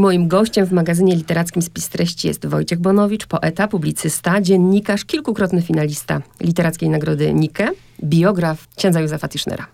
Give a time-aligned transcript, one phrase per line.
[0.00, 6.22] Moim gościem w magazynie literackim Spis Treści jest Wojciech Bonowicz, poeta, publicysta, dziennikarz, kilkukrotny finalista
[6.40, 7.70] Literackiej Nagrody Nike,
[8.04, 9.66] biograf księdza Józefa Tischnera.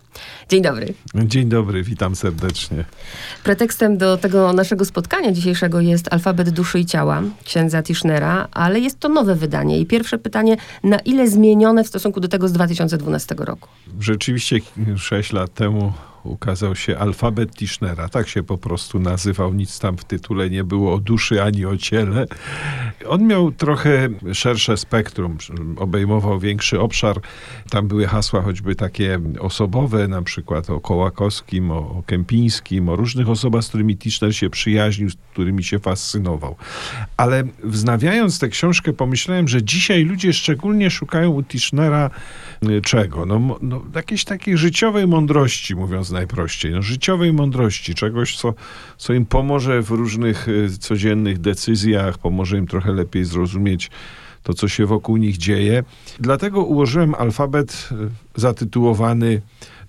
[0.49, 0.95] Dzień dobry.
[1.15, 2.85] Dzień dobry, witam serdecznie.
[3.45, 8.99] Pretekstem do tego naszego spotkania dzisiejszego jest Alfabet Duszy i Ciała księdza Tischnera, ale jest
[8.99, 9.81] to nowe wydanie.
[9.81, 13.69] I pierwsze pytanie, na ile zmienione w stosunku do tego z 2012 roku?
[14.01, 14.59] Rzeczywiście
[14.97, 15.93] sześć lat temu
[16.25, 18.09] ukazał się alfabet Tischnera.
[18.09, 21.77] Tak się po prostu nazywał, nic tam w tytule nie było o duszy ani o
[21.77, 22.27] ciele.
[23.09, 25.39] On miał trochę szersze spektrum,
[25.77, 27.21] obejmował większy obszar.
[27.71, 33.29] Tam były hasła choćby takie osobowe, na przykład o Kołakowskim, o, o Kępińskim, o różnych
[33.29, 36.57] osobach, z którymi Tischner się przyjaźnił, z którymi się fascynował.
[37.17, 42.11] Ale wznawiając tę książkę, pomyślałem, że dzisiaj ludzie szczególnie szukają u Tischnera
[42.69, 43.27] y, czego?
[43.27, 46.73] No, no jakiejś takiej życiowej mądrości, mówiąc najprościej.
[46.73, 48.55] No, życiowej mądrości, czegoś, co,
[48.97, 53.91] co im pomoże w różnych y, codziennych decyzjach, pomoże im trochę lepiej zrozumieć
[54.43, 55.85] to, co się wokół nich dzieje.
[56.21, 57.89] Dlatego ułożyłem alfabet
[58.37, 59.43] y, zatytułowany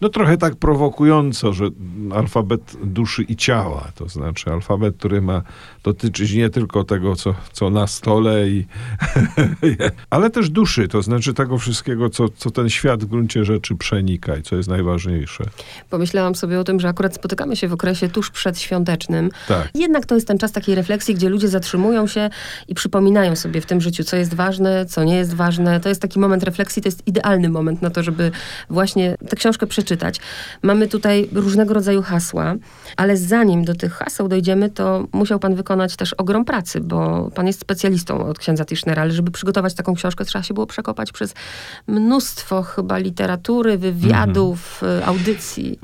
[0.03, 1.65] no trochę tak prowokująco, że
[2.15, 5.41] alfabet duszy i ciała, to znaczy alfabet, który ma
[5.83, 8.65] dotyczyć nie tylko tego, co, co na stole, i
[10.09, 14.37] ale też duszy, to znaczy tego wszystkiego, co, co ten świat w gruncie rzeczy przenika
[14.37, 15.43] i co jest najważniejsze.
[15.89, 19.29] Pomyślałam sobie o tym, że akurat spotykamy się w okresie tuż przedświątecznym.
[19.47, 19.69] Tak.
[19.75, 22.29] Jednak to jest ten czas takiej refleksji, gdzie ludzie zatrzymują się
[22.67, 25.79] i przypominają sobie w tym życiu, co jest ważne, co nie jest ważne.
[25.79, 28.31] To jest taki moment refleksji, to jest idealny moment na to, żeby
[28.69, 30.19] właśnie tę książkę przeczytać przeczytać.
[30.61, 32.55] Mamy tutaj różnego rodzaju hasła,
[32.97, 37.47] ale zanim do tych haseł dojdziemy, to musiał pan wykonać też ogrom pracy, bo pan
[37.47, 41.33] jest specjalistą od księdza Tischnera, ale żeby przygotować taką książkę, trzeba się było przekopać przez
[41.87, 45.09] mnóstwo chyba literatury, wywiadów, mhm.
[45.09, 45.79] audycji.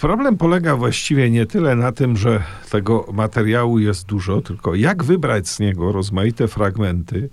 [0.00, 5.48] Problem polega właściwie nie tyle na tym, że tego materiału jest dużo, tylko jak wybrać
[5.48, 7.28] z niego rozmaite fragmenty,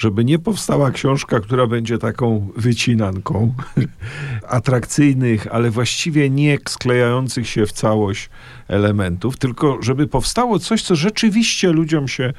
[0.00, 3.54] żeby nie powstała książka, która będzie taką wycinanką
[4.48, 8.30] atrakcyjnych, ale właściwie nie sklejających się w całość
[8.68, 12.32] elementów, tylko żeby powstało coś, co rzeczywiście ludziom się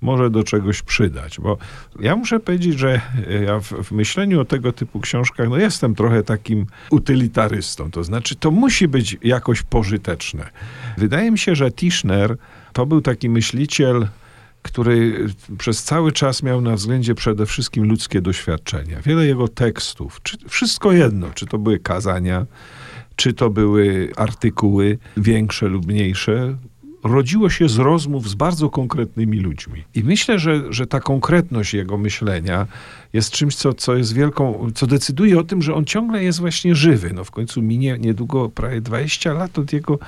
[0.00, 1.40] może do czegoś przydać.
[1.40, 1.58] Bo
[2.00, 3.00] ja muszę powiedzieć, że
[3.46, 7.90] ja w, w, myśleniu o tego typu książkach, no jestem trochę takim utylitarystą.
[7.90, 10.50] To znaczy, to musi być jakoś pożyteczne.
[10.98, 12.36] Wydaje mi się, że Tischner
[12.72, 14.08] to był taki myśliciel,
[14.66, 15.26] który
[15.58, 19.00] przez cały czas miał na względzie przede wszystkim ludzkie doświadczenia.
[19.04, 22.46] Wiele jego tekstów, czy, wszystko jedno, czy to były kazania,
[23.16, 26.56] czy to były artykuły większe lub mniejsze,
[27.04, 29.84] rodziło się z rozmów z bardzo konkretnymi ludźmi.
[29.94, 32.66] I myślę, że, że ta konkretność jego myślenia
[33.12, 36.74] jest czymś, co, co jest wielką, co decyduje o tym, że on ciągle jest właśnie
[36.74, 37.10] żywy.
[37.14, 39.98] No w końcu minie niedługo prawie 20 lat od jego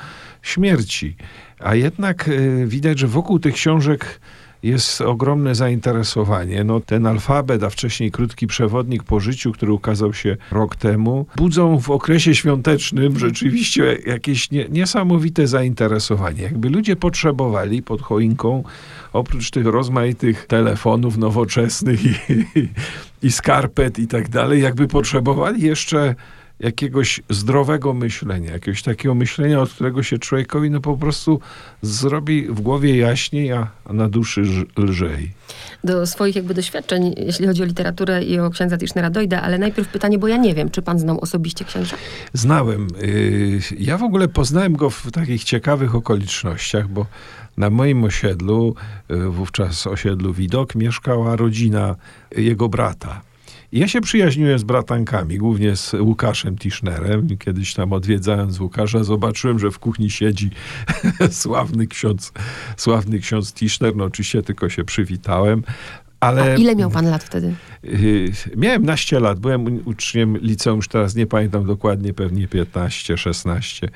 [0.42, 1.16] śmierci.
[1.58, 4.20] A jednak y, widać, że wokół tych książek
[4.62, 6.64] jest ogromne zainteresowanie.
[6.64, 11.80] No, ten alfabet, a wcześniej krótki przewodnik po życiu, który ukazał się rok temu, budzą
[11.80, 16.42] w okresie świątecznym rzeczywiście jakieś nie, niesamowite zainteresowanie.
[16.42, 18.62] Jakby ludzie potrzebowali pod choinką,
[19.12, 22.10] oprócz tych rozmaitych telefonów nowoczesnych i,
[22.58, 22.68] i,
[23.22, 26.14] i skarpet i tak dalej, jakby potrzebowali jeszcze
[26.60, 31.40] jakiegoś zdrowego myślenia, jakiegoś takiego myślenia, od którego się człowiekowi no po prostu
[31.82, 34.42] zrobi w głowie jaśniej, a, na duszy
[34.76, 35.32] lżej.
[35.84, 39.88] Do swoich jakby doświadczeń, jeśli chodzi o literaturę i o księdza Tischnera dojdę, ale najpierw
[39.88, 41.96] pytanie, bo ja nie wiem, czy pan znał osobiście księdza?
[42.32, 42.88] Znałem.
[43.02, 47.06] Y, ja w ogóle poznałem go w takich ciekawych okolicznościach, bo
[47.56, 48.74] na moim osiedlu,
[49.10, 51.96] y, wówczas osiedlu Widok, mieszkała rodzina
[52.36, 53.27] jego brata.
[53.72, 57.38] Ja się przyjaźniłem z bratankami, głównie z Łukaszem Tischnerem.
[57.38, 60.50] Kiedyś tam odwiedzając Łukasza, zobaczyłem, że w kuchni siedzi
[61.30, 62.32] sławny ksiądz,
[62.76, 63.96] sławny ksiądz Tischner.
[63.96, 65.62] No oczywiście tylko się przywitałem.
[66.20, 67.54] Ale, A ile miał pan lat wtedy?
[67.82, 69.38] Yy, miałem naście lat.
[69.38, 73.88] Byłem uczniem liceum, już teraz nie pamiętam dokładnie, pewnie 15, 16.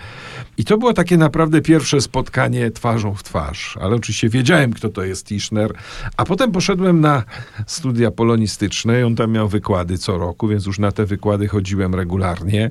[0.59, 3.79] I to było takie naprawdę pierwsze spotkanie twarzą w twarz.
[3.81, 5.75] Ale oczywiście wiedziałem, kto to jest Tischner.
[6.17, 7.25] A potem poszedłem na
[7.67, 11.95] studia polonistyczne i on tam miał wykłady co roku, więc już na te wykłady chodziłem
[11.95, 12.71] regularnie.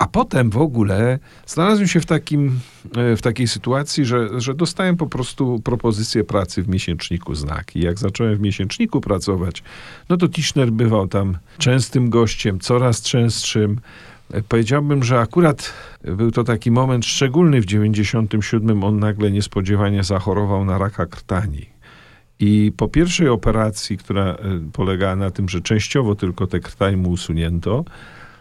[0.00, 2.60] A potem w ogóle znalazłem się w, takim,
[2.96, 7.76] e, w takiej sytuacji, że, że dostałem po prostu propozycję pracy w miesięczniku Znak.
[7.76, 9.62] I jak zacząłem w miesięczniku pracować,
[10.08, 13.80] no to Tischner bywał tam częstym gościem, coraz częstszym.
[14.32, 15.72] E, powiedziałbym, że akurat
[16.04, 18.84] był to taki moment szczególny w 97.
[18.84, 21.66] On nagle niespodziewanie zachorował na raka krtani.
[22.38, 24.36] I po pierwszej operacji, która e,
[24.72, 27.84] polegała na tym, że częściowo tylko te krtań mu usunięto,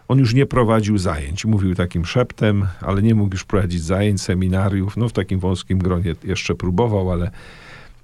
[0.09, 1.45] on już nie prowadził zajęć.
[1.45, 4.97] Mówił takim szeptem, ale nie mógł już prowadzić zajęć, seminariów.
[4.97, 7.31] No w takim wąskim gronie jeszcze próbował, ale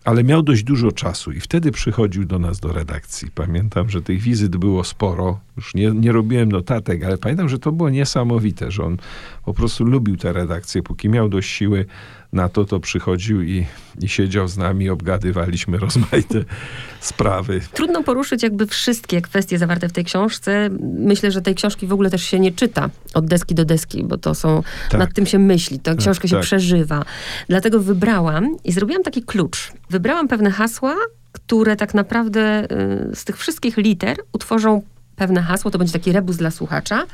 [0.04, 3.32] ale miał dość dużo czasu i wtedy przychodził do nas do redakcji.
[3.36, 5.40] Pamiętam, że tych wizyt było sporo.
[5.58, 8.98] Już nie, nie robiłem notatek, ale pamiętam, że to było niesamowite, że on
[9.46, 10.84] po prostu lubił tę redakcję.
[10.84, 11.86] Póki miał dość siły
[12.34, 13.66] na to, to przychodził i,
[14.02, 16.46] i siedział z nami, obgadywaliśmy rozmaite
[17.00, 17.62] sprawy.
[17.74, 20.70] Trudno poruszyć jakby wszystkie kwestie zawarte w tej książce.
[21.00, 24.18] Myślę, że tej książki w ogóle też się nie czyta od deski do deski, bo
[24.18, 25.00] to są, tak.
[25.00, 26.46] nad tym się myśli, książkę tak, się tak.
[26.46, 27.04] przeżywa.
[27.50, 29.72] Dlatego wybrałam i zrobiłam taki klucz.
[29.90, 30.96] Wybrałam pewne hasła,
[31.32, 32.64] które tak naprawdę
[33.12, 34.82] y, z tych wszystkich liter utworzą
[35.16, 37.06] pewne hasło, to będzie taki rebus dla słuchacza.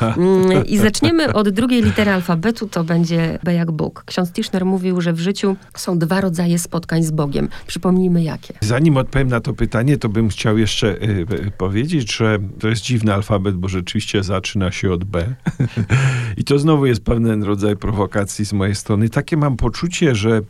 [0.00, 4.02] Mm, I zaczniemy od drugiej litery alfabetu, to będzie B jak Bóg.
[4.06, 7.48] Ksiądz Tischner mówił, że w życiu są dwa rodzaje spotkań z Bogiem.
[7.66, 8.54] Przypomnijmy jakie.
[8.60, 12.82] Zanim odpowiem na to pytanie, to bym chciał jeszcze y, y, powiedzieć, że to jest
[12.82, 15.34] dziwny alfabet, bo rzeczywiście zaczyna się od B.
[16.36, 19.08] I to znowu jest pewien rodzaj prowokacji z mojej strony.
[19.08, 20.40] Takie mam poczucie, że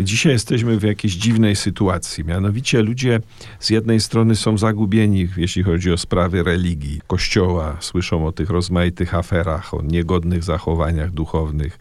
[0.00, 2.24] Dzisiaj jesteśmy w jakiejś dziwnej sytuacji.
[2.24, 3.20] Mianowicie ludzie
[3.60, 9.14] z jednej strony są zagubieni, jeśli chodzi o sprawy religii, kościoła, słyszą o tych rozmaitych
[9.14, 11.78] aferach, o niegodnych zachowaniach duchownych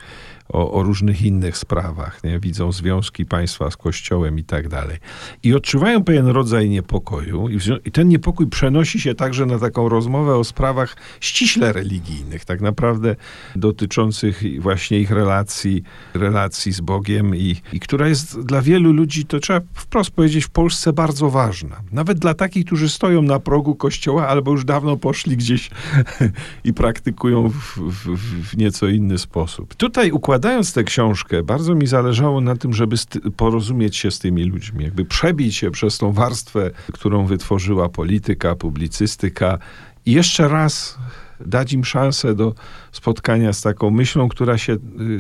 [0.50, 2.40] o, o, różnych innych sprawach, nie?
[2.40, 4.98] widzą związki państwa z Kościołem i tak dalej.
[5.44, 10.36] I odczuwają pewien rodzaj niepokoju i, i ten niepokój przenosi się także na taką rozmowę
[10.36, 13.16] o sprawach ściśle religijnych, tak naprawdę
[13.56, 15.84] dotyczących właśnie ich relacji,
[16.14, 20.50] relacji z Bogiem i, i która jest dla wielu ludzi, to trzeba wprost powiedzieć, w
[20.50, 21.82] Polsce bardzo ważna.
[21.92, 25.70] Nawet dla takich, którzy stoją na progu Kościoła albo już dawno poszli gdzieś
[26.64, 28.18] i praktykują w, w,
[28.50, 29.76] w nieco inny sposób.
[29.76, 32.96] Tutaj układ Układając tę książkę, bardzo mi zależało na tym, żeby
[33.38, 39.58] porozumieć się z tymi ludźmi, jakby przebić się przez tą warstwę, którą wytworzyła polityka, publicystyka
[40.06, 40.98] i jeszcze raz
[41.40, 42.54] dać im szansę do
[42.92, 44.80] spotkania z taką myślą, która się y,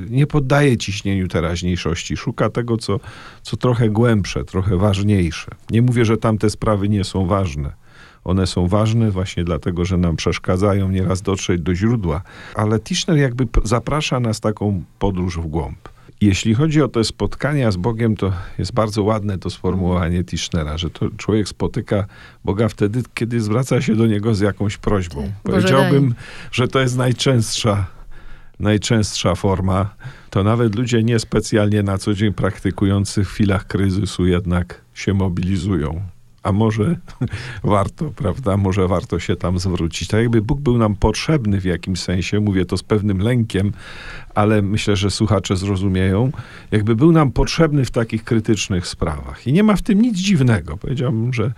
[0.09, 2.99] nie poddaje ciśnieniu teraźniejszości, szuka tego, co,
[3.41, 5.51] co trochę głębsze, trochę ważniejsze.
[5.69, 7.86] Nie mówię, że tamte sprawy nie są ważne
[8.23, 12.21] one są ważne właśnie dlatego, że nam przeszkadzają nieraz dotrzeć do źródła.
[12.55, 15.89] Ale Tischner jakby zaprasza nas taką podróż w głąb.
[16.21, 20.89] Jeśli chodzi o te spotkania z Bogiem, to jest bardzo ładne to sformułowanie Tischnera, że
[20.89, 22.05] to człowiek spotyka
[22.45, 25.21] Boga wtedy, kiedy zwraca się do Niego z jakąś prośbą.
[25.21, 26.15] Tak, Powiedziałbym,
[26.51, 27.85] że to jest najczęstsza,
[28.59, 29.95] najczęstsza forma.
[30.29, 36.01] To nawet ludzie niespecjalnie na co dzień praktykujący w chwilach kryzysu jednak się mobilizują
[36.47, 36.95] a może
[37.63, 38.57] warto, prawda?
[38.57, 40.07] Może warto się tam zwrócić.
[40.07, 43.71] Tak jakby Bóg był nam potrzebny w jakimś sensie, mówię to z pewnym lękiem,
[44.35, 46.31] ale myślę, że słuchacze zrozumieją,
[46.71, 49.47] jakby był nam potrzebny w takich krytycznych sprawach.
[49.47, 50.77] I nie ma w tym nic dziwnego.
[50.77, 51.51] Powiedziałbym, że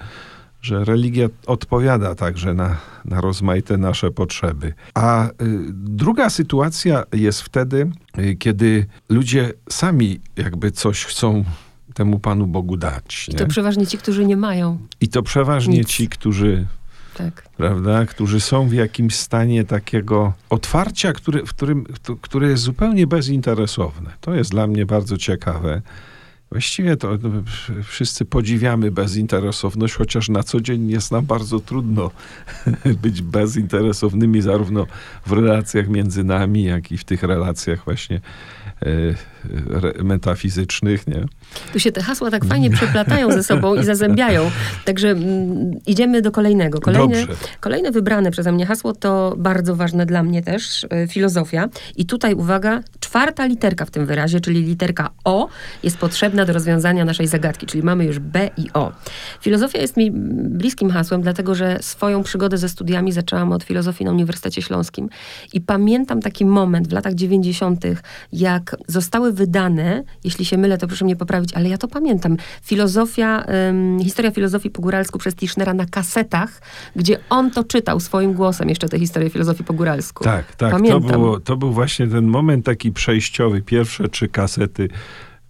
[0.61, 4.73] że religia odpowiada także na, na rozmaite nasze potrzeby.
[4.93, 5.31] A y,
[5.73, 11.43] druga sytuacja jest wtedy, y, kiedy ludzie sami jakby coś chcą
[11.93, 13.29] temu Panu Bogu dać.
[13.29, 14.77] I to przeważnie ci, którzy nie mają.
[15.01, 15.87] I to przeważnie nic.
[15.87, 16.67] ci, którzy
[17.17, 17.49] tak.
[17.57, 21.85] prawda, którzy są w jakimś stanie takiego otwarcia, który, w którym,
[22.21, 24.11] które jest zupełnie bezinteresowne.
[24.21, 25.81] To jest dla mnie bardzo ciekawe.
[26.51, 27.29] Właściwie to no,
[27.83, 32.11] wszyscy podziwiamy bezinteresowność, chociaż na co dzień jest nam bardzo trudno
[33.03, 34.85] być bezinteresownymi zarówno
[35.25, 38.21] w relacjach między nami, jak i w tych relacjach właśnie
[40.03, 41.25] metafizycznych, nie?
[41.73, 44.51] Tu się te hasła tak fajnie przeplatają ze sobą i zazębiają.
[44.85, 46.79] Także mm, idziemy do kolejnego.
[46.79, 47.25] Kolejne,
[47.59, 51.69] kolejne wybrane przeze mnie hasło to bardzo ważne dla mnie też, e, filozofia.
[51.95, 55.47] I tutaj uwaga, czwarta literka w tym wyrazie, czyli literka O
[55.83, 58.91] jest potrzebna do rozwiązania naszej zagadki, czyli mamy już B i O.
[59.41, 64.11] Filozofia jest mi bliskim hasłem, dlatego że swoją przygodę ze studiami zaczęłam od filozofii na
[64.11, 65.09] Uniwersytecie Śląskim
[65.53, 67.83] i pamiętam taki moment w latach 90.,
[68.33, 73.45] jak zostały wydane, jeśli się mylę, to proszę mnie poprawić, ale ja to pamiętam, filozofia,
[73.67, 76.61] um, historia filozofii po góralsku przez Tischnera na kasetach,
[76.95, 80.23] gdzie on to czytał swoim głosem, jeszcze tę historię filozofii po góralsku.
[80.23, 80.71] Tak, tak.
[80.71, 81.03] Pamiętam.
[81.03, 83.61] To, było, to był właśnie ten moment taki przejściowy.
[83.61, 84.89] Pierwsze trzy kasety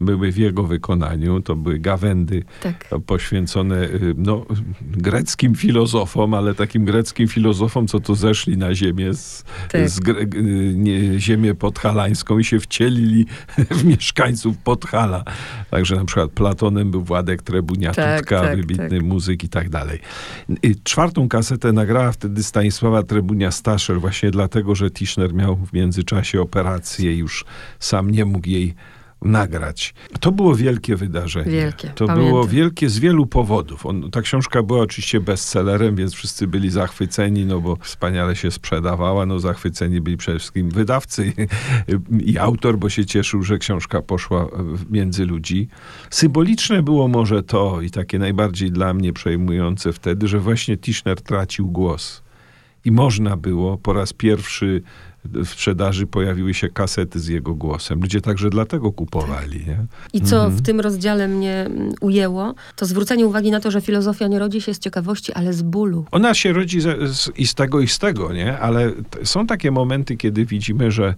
[0.01, 1.41] były w jego wykonaniu.
[1.41, 2.86] To były gawędy tak.
[3.06, 4.46] poświęcone y, no,
[4.82, 9.89] greckim filozofom, ale takim greckim filozofom, co tu zeszli na ziemię, z, tak.
[9.89, 13.25] z y, nie, ziemię podhalańską i się wcielili
[13.79, 15.24] w mieszkańców Podhala.
[15.72, 19.03] Także na przykład Platonem był Władek Trebunia tak, tak, wybitny tak.
[19.03, 20.00] muzyk i tak dalej.
[20.84, 27.18] Czwartą kasetę nagrała wtedy Stanisława Trebunia Staszel, właśnie dlatego, że Tischner miał w międzyczasie operację
[27.18, 27.46] już
[27.79, 28.75] sam nie mógł jej
[29.22, 29.94] nagrać.
[30.20, 31.52] To było wielkie wydarzenie.
[31.52, 32.30] Wielkie, To pamiętam.
[32.30, 33.86] było wielkie z wielu powodów.
[33.86, 39.26] On, ta książka była oczywiście bestsellerem, więc wszyscy byli zachwyceni, no bo wspaniale się sprzedawała.
[39.26, 41.34] No zachwyceni byli przede wszystkim wydawcy
[42.22, 44.48] i, i autor, bo się cieszył, że książka poszła
[44.90, 45.68] między ludzi.
[46.10, 51.68] Symboliczne było może to i takie najbardziej dla mnie przejmujące wtedy, że właśnie Tischner tracił
[51.68, 52.24] głos.
[52.86, 54.82] I można było po raz pierwszy
[55.26, 58.02] w sprzedaży pojawiły się kasety z jego głosem.
[58.02, 59.66] Ludzie także dlatego kupowali.
[59.68, 59.78] Nie?
[60.14, 60.56] I co Mhm.
[60.58, 64.62] w tym rozdziale mnie mm, ujęło, to zwrócenie uwagi na to, że filozofia nie rodzi
[64.62, 66.06] się z ciekawości, ale z bólu.
[66.12, 68.60] Ona się rodzi z, z, i z tego, i z tego, nie?
[68.60, 71.16] Ale t- są takie momenty, kiedy widzimy, że,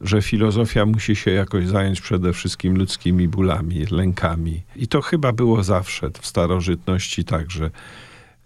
[0.00, 4.62] że filozofia musi się jakoś zająć przede wszystkim ludzkimi bólami, lękami.
[4.76, 7.70] I to chyba było zawsze w starożytności także.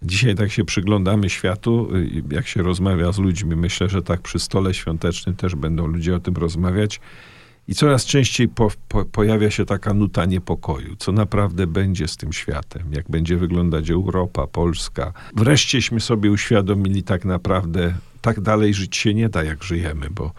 [0.05, 1.89] Dzisiaj tak się przyglądamy światu,
[2.31, 3.55] jak się rozmawia z ludźmi.
[3.55, 6.99] Myślę, że tak przy stole świątecznym też będą ludzie o tym rozmawiać.
[7.67, 12.33] I coraz częściej po, po, pojawia się taka nuta niepokoju, co naprawdę będzie z tym
[12.33, 15.13] światem, jak będzie wyglądać Europa, Polska.
[15.35, 20.31] Wreszcieśmy sobie uświadomili tak naprawdę, tak dalej żyć się nie da, jak żyjemy, bo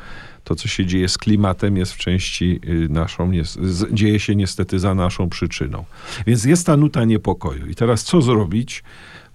[0.44, 3.58] to, co się dzieje z klimatem, jest w części y, naszą, jest,
[3.92, 5.84] dzieje się niestety za naszą przyczyną.
[6.26, 7.66] Więc jest ta nuta niepokoju.
[7.66, 8.82] I teraz co zrobić?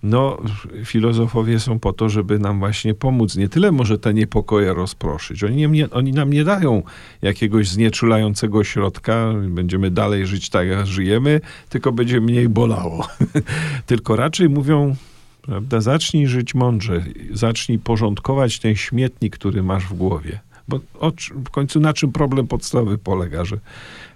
[0.03, 0.37] No,
[0.85, 3.35] filozofowie są po to, żeby nam właśnie pomóc.
[3.35, 5.43] Nie tyle może te niepokoje rozproszyć.
[5.43, 6.83] Oni, nie, oni nam nie dają
[7.21, 13.07] jakiegoś znieczulającego środka, będziemy dalej żyć tak, jak żyjemy, tylko będzie mniej bolało.
[13.85, 14.95] tylko raczej mówią,
[15.41, 17.03] prawda, zacznij żyć mądrze,
[17.33, 20.39] zacznij porządkować ten śmietnik, który masz w głowie.
[20.67, 21.11] Bo o,
[21.45, 23.57] w końcu na czym problem podstawowy polega, że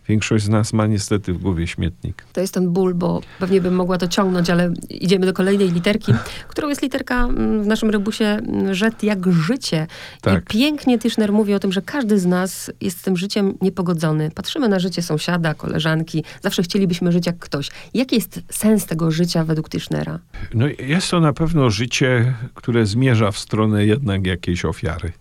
[0.08, 2.26] większość z nas ma niestety w głowie śmietnik.
[2.34, 6.14] To jest ten ból, bo pewnie bym mogła to ciągnąć, ale idziemy do kolejnej literki,
[6.48, 9.88] którą jest literka mm, w naszym rebusie mm, rzet jak życie.
[10.22, 10.44] Tak.
[10.44, 14.32] I pięknie Tischner mówi o tym, że każdy z nas jest z tym życiem niepogodzony.
[14.36, 17.70] Patrzymy na życie sąsiada, koleżanki, zawsze chcielibyśmy żyć jak ktoś.
[17.94, 20.20] Jaki jest sens tego życia według Tischnera?
[20.54, 25.12] No, jest to na pewno życie, które zmierza w stronę jednak jakiejś ofiary.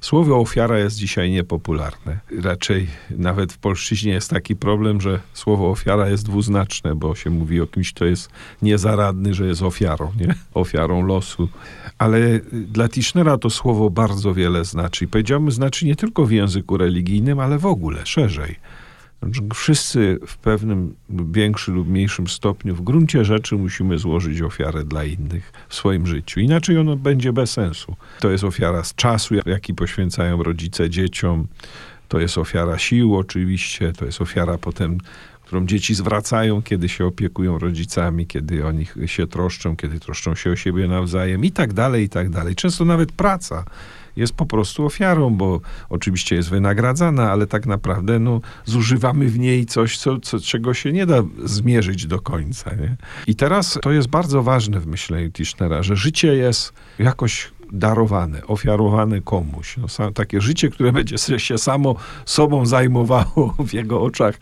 [0.00, 2.18] Słowo ofiara jest dzisiaj niepopularne.
[2.42, 7.60] Raczej nawet w polszczyźnie jest taki problem, że słowo ofiara jest dwuznaczne, bo się mówi
[7.60, 8.30] o kimś, kto jest
[8.62, 10.34] niezaradny, że jest ofiarą, nie?
[10.54, 11.48] Ofiarą losu.
[11.98, 15.08] Ale dla Tischnera to słowo bardzo wiele znaczy.
[15.08, 18.56] Powiedziałbym, znaczy nie tylko w języku religijnym, ale w ogóle, szerzej.
[19.22, 25.04] Znaczy, Wszyscy w pewnym większym lub mniejszym stopniu w gruncie rzeczy musimy złożyć ofiarę dla
[25.04, 26.40] innych w swoim życiu.
[26.40, 27.96] Inaczej ono będzie bez sensu.
[28.20, 31.46] To jest ofiara z czasu, jaki poświęcają rodzice dzieciom.
[32.08, 33.92] To jest ofiara sił oczywiście.
[33.92, 34.98] To jest ofiara potem,
[35.44, 40.50] którą dzieci zwracają, kiedy się opiekują rodzicami, kiedy o nich się troszczą, kiedy troszczą się
[40.50, 42.54] o siebie nawzajem i tak dalej, i tak dalej.
[42.54, 43.64] Często nawet praca
[44.16, 49.66] jest po prostu ofiarą, bo oczywiście jest wynagradzana, ale tak naprawdę no, zużywamy w niej
[49.66, 52.74] coś, co, co, czego się nie da zmierzyć do końca.
[52.74, 52.96] Nie?
[53.26, 59.20] I teraz to jest bardzo ważne w myśleniu Tischnera, że życie jest jakoś darowane, ofiarowane
[59.20, 59.76] komuś.
[59.76, 64.38] No, takie życie, które będzie się samo sobą zajmowało w jego oczach,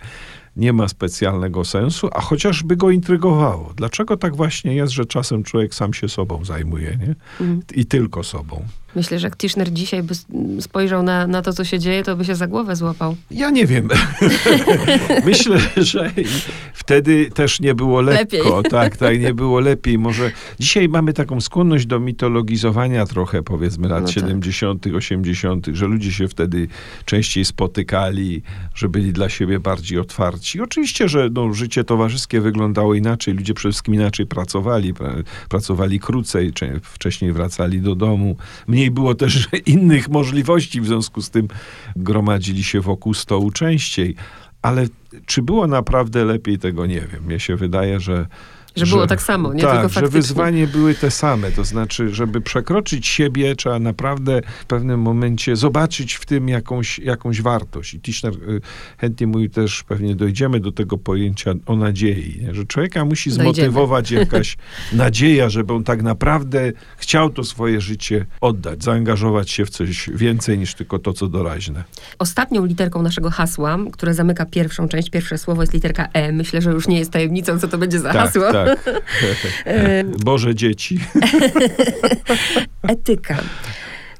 [0.56, 3.72] nie ma specjalnego sensu, a chociażby go intrygowało.
[3.76, 7.14] Dlaczego tak właśnie jest, że czasem człowiek sam się sobą zajmuje, nie?
[7.74, 8.64] I tylko sobą.
[8.96, 10.14] Myślę, że jak Tischner dzisiaj by
[10.60, 13.16] spojrzał na, na to, co się dzieje, to by się za głowę złapał.
[13.30, 13.88] Ja nie wiem.
[15.24, 16.10] Myślę, że
[16.74, 18.20] wtedy też nie było lekko.
[18.20, 18.70] Lepiej.
[18.70, 19.98] Tak, tak, nie było lepiej.
[19.98, 20.30] Może
[20.60, 24.14] dzisiaj mamy taką skłonność do mitologizowania trochę, powiedzmy, lat No tak.
[24.14, 26.68] 70., 80., że ludzie się wtedy
[27.04, 28.42] częściej spotykali,
[28.74, 30.60] że byli dla siebie bardziej otwarci.
[30.60, 33.34] Oczywiście, że no, życie towarzyskie wyglądało inaczej.
[33.34, 34.94] Ludzie przede wszystkim inaczej pracowali.
[34.94, 38.36] Pra- Pracowali krócej, cze- wcześniej wracali do domu.
[38.66, 41.48] Mniej było też innych możliwości, w związku z tym
[41.96, 44.14] gromadzili się wokół stołu częściej.
[44.62, 44.86] Ale
[45.26, 47.24] czy było naprawdę lepiej, tego nie wiem.
[47.24, 48.26] Mnie się wydaje, że.
[48.86, 50.20] Że było tak samo, nie tak, tylko że faktycznie.
[50.20, 51.50] wyzwania były te same.
[51.52, 57.42] To znaczy, żeby przekroczyć siebie, trzeba naprawdę w pewnym momencie zobaczyć w tym jakąś, jakąś
[57.42, 57.94] wartość.
[57.94, 58.60] I Tischner y,
[58.98, 62.54] chętnie mówi też, pewnie dojdziemy do tego pojęcia o nadziei, nie?
[62.54, 63.52] że człowieka musi Dojdziemy.
[63.54, 64.56] zmotywować jakaś
[64.92, 70.58] nadzieja, żeby on tak naprawdę chciał to swoje życie oddać, zaangażować się w coś więcej
[70.58, 71.84] niż tylko to, co doraźne.
[72.18, 76.32] Ostatnią literką naszego hasła, które zamyka pierwszą część, pierwsze słowo jest literka E.
[76.32, 78.52] Myślę, że już nie jest tajemnicą, co to będzie za Tak, hasło.
[78.52, 78.67] tak.
[79.66, 81.00] E, Boże dzieci.
[82.82, 83.36] Etyka.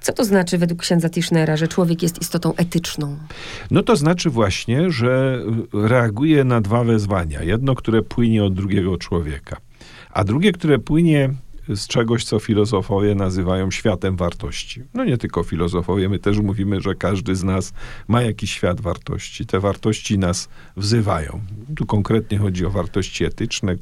[0.00, 3.16] Co to znaczy według księdza Tischnera, że człowiek jest istotą etyczną?
[3.70, 7.42] No to znaczy właśnie, że reaguje na dwa wezwania.
[7.42, 9.56] Jedno, które płynie od drugiego człowieka,
[10.10, 11.30] a drugie, które płynie
[11.74, 14.82] z czegoś, co filozofowie nazywają światem wartości.
[14.94, 17.72] No nie tylko filozofowie, my też mówimy, że każdy z nas
[18.08, 19.46] ma jakiś świat wartości.
[19.46, 21.40] Te wartości nas wzywają.
[21.76, 23.76] Tu konkretnie chodzi o wartości etyczne,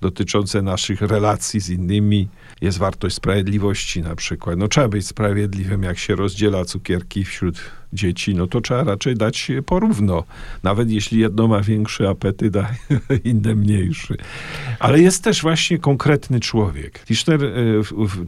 [0.00, 2.28] dotyczące naszych relacji z innymi.
[2.60, 4.58] Jest wartość sprawiedliwości na przykład.
[4.58, 7.60] No trzeba być sprawiedliwym, jak się rozdziela cukierki wśród
[7.92, 10.24] dzieci, no to trzeba raczej dać porówno.
[10.62, 12.68] Nawet jeśli jedno ma większy apetyt, a
[13.24, 14.16] inne mniejszy.
[14.78, 17.04] Ale jest też właśnie konkretny człowiek.
[17.04, 17.50] Tischner, e,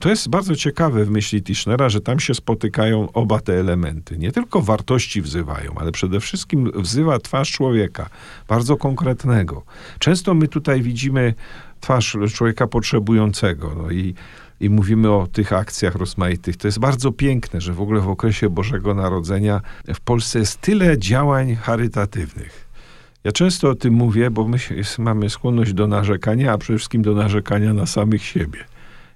[0.00, 4.19] to jest bardzo ciekawe w myśli Tischnera, że tam się spotykają oba te elementy.
[4.19, 8.11] Nie tylko wartości wzywają, ale przede wszystkim wzywa twarz człowieka,
[8.49, 9.62] bardzo konkretnego.
[9.99, 11.35] Często my tutaj widzimy
[11.81, 13.75] twarz człowieka potrzebującego.
[13.83, 14.14] No i
[14.61, 16.57] i mówimy o tych akcjach rozmaitych.
[16.57, 19.61] To jest bardzo piękne, że w ogóle w okresie Bożego Narodzenia
[19.95, 22.71] w Polsce jest tyle działań charytatywnych.
[23.25, 24.59] Ja często o tym mówię, bo my
[24.99, 28.64] mamy skłonność do narzekania, a przede wszystkim do narzekania na samych siebie.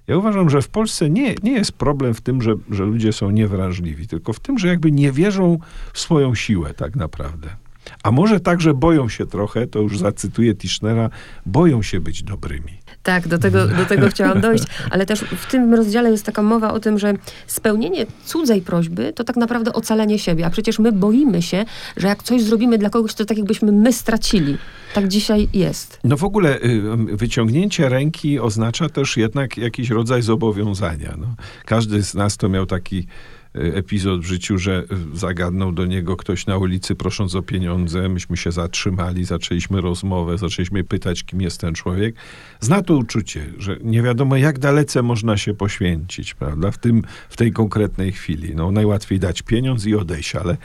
[0.07, 3.31] Ja uważam, że w Polsce nie, nie jest problem w tym, że, że ludzie są
[3.31, 5.59] niewrażliwi, tylko w tym, że jakby nie wierzą
[5.93, 7.64] w swoją siłę tak naprawdę.
[8.03, 11.09] A może także boją się trochę, to już zacytuję Tischnera,
[11.45, 12.85] boją się być dobrymi.
[13.03, 16.73] Tak, do tego, do tego chciałam dojść, ale też w tym rozdziale jest taka mowa
[16.73, 17.13] o tym, że
[17.47, 21.65] spełnienie cudzej prośby to tak naprawdę ocalenie siebie, a przecież my boimy się,
[21.97, 24.57] że jak coś zrobimy dla kogoś, to tak jakbyśmy my stracili.
[24.93, 25.99] Tak dzisiaj jest.
[26.03, 26.81] No w ogóle y,
[27.17, 31.15] wyciągnięcie ręki oznacza też jednak jakiś rodzaj zobowiązania.
[31.17, 31.35] No.
[31.65, 33.07] Każdy z nas to miał taki
[33.55, 34.83] epizod w życiu, że
[35.13, 38.09] zagadnął do niego ktoś na ulicy prosząc o pieniądze.
[38.09, 42.15] Myśmy się zatrzymali, zaczęliśmy rozmowę, zaczęliśmy pytać, kim jest ten człowiek.
[42.59, 47.37] Zna to uczucie, że nie wiadomo, jak dalece można się poświęcić, prawda, w, tym, w
[47.37, 48.55] tej konkretnej chwili.
[48.55, 50.57] No, najłatwiej dać pieniądz i odejść, ale,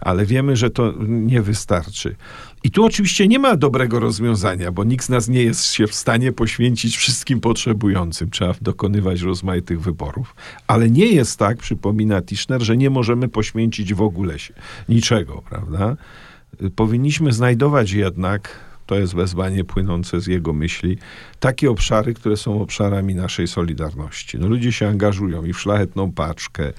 [0.00, 2.16] ale wiemy, że to nie wystarczy.
[2.64, 5.94] I tu oczywiście nie ma dobrego rozwiązania, bo nikt z nas nie jest się w
[5.94, 8.30] stanie poświęcić wszystkim potrzebującym.
[8.30, 10.34] Trzeba dokonywać rozmaitych wyborów.
[10.66, 14.54] Ale nie jest tak, przypomina Tischner, że nie możemy poświęcić w ogóle się
[14.88, 15.96] niczego, prawda?
[16.76, 20.98] Powinniśmy znajdować jednak to jest wezwanie płynące z jego myśli,
[21.40, 24.38] takie obszary, które są obszarami naszej solidarności.
[24.38, 26.72] No, ludzie się angażują i w szlachetną paczkę,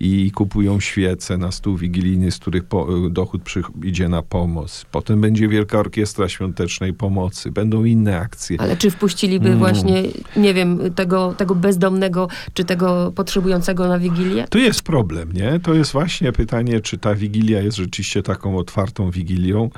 [0.00, 4.86] i kupują świece na stół wigilijny, z których po, dochód przy, idzie na pomoc.
[4.90, 8.60] Potem będzie Wielka Orkiestra Świątecznej Pomocy, będą inne akcje.
[8.60, 9.58] Ale czy wpuściliby mm.
[9.58, 10.02] właśnie,
[10.36, 14.46] nie wiem, tego, tego bezdomnego, czy tego potrzebującego na Wigilię?
[14.50, 15.60] Tu jest problem, nie?
[15.62, 19.70] To jest właśnie pytanie, czy ta Wigilia jest rzeczywiście taką otwartą Wigilią,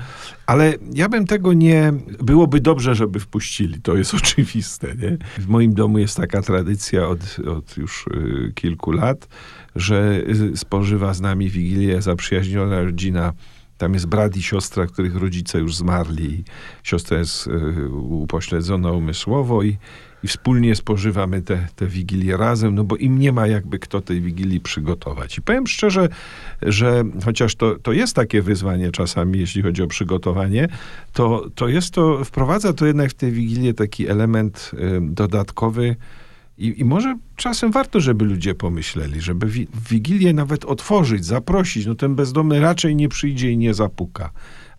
[0.46, 1.92] ale ja bym tego nie...
[2.22, 4.25] Byłoby dobrze, żeby wpuścili, to jest oczywiste,
[5.02, 5.18] nie?
[5.38, 7.20] W moim domu jest taka tradycja od,
[7.56, 9.28] od już y, kilku lat,
[9.76, 13.32] że y, spożywa z nami Wigilię zaprzyjaźniona rodzina.
[13.78, 16.44] Tam jest brat i siostra, których rodzice już zmarli.
[16.82, 19.78] Siostra jest y, upośledzona umysłowo i,
[20.26, 24.20] i wspólnie spożywamy te, te Wigilie razem, no bo im nie ma jakby kto tej
[24.20, 25.38] Wigilii przygotować.
[25.38, 26.08] I powiem szczerze,
[26.62, 30.68] że chociaż to, to jest takie wyzwanie czasami, jeśli chodzi o przygotowanie,
[31.12, 35.96] to, to jest to, wprowadza to jednak w tej Wigilię taki element y, dodatkowy,
[36.58, 41.86] i, I, może czasem warto, żeby ludzie pomyśleli, żeby wi Wigilię nawet otworzyć, zaprosić.
[41.86, 44.30] No ten bezdomny raczej nie przyjdzie i nie zapuka.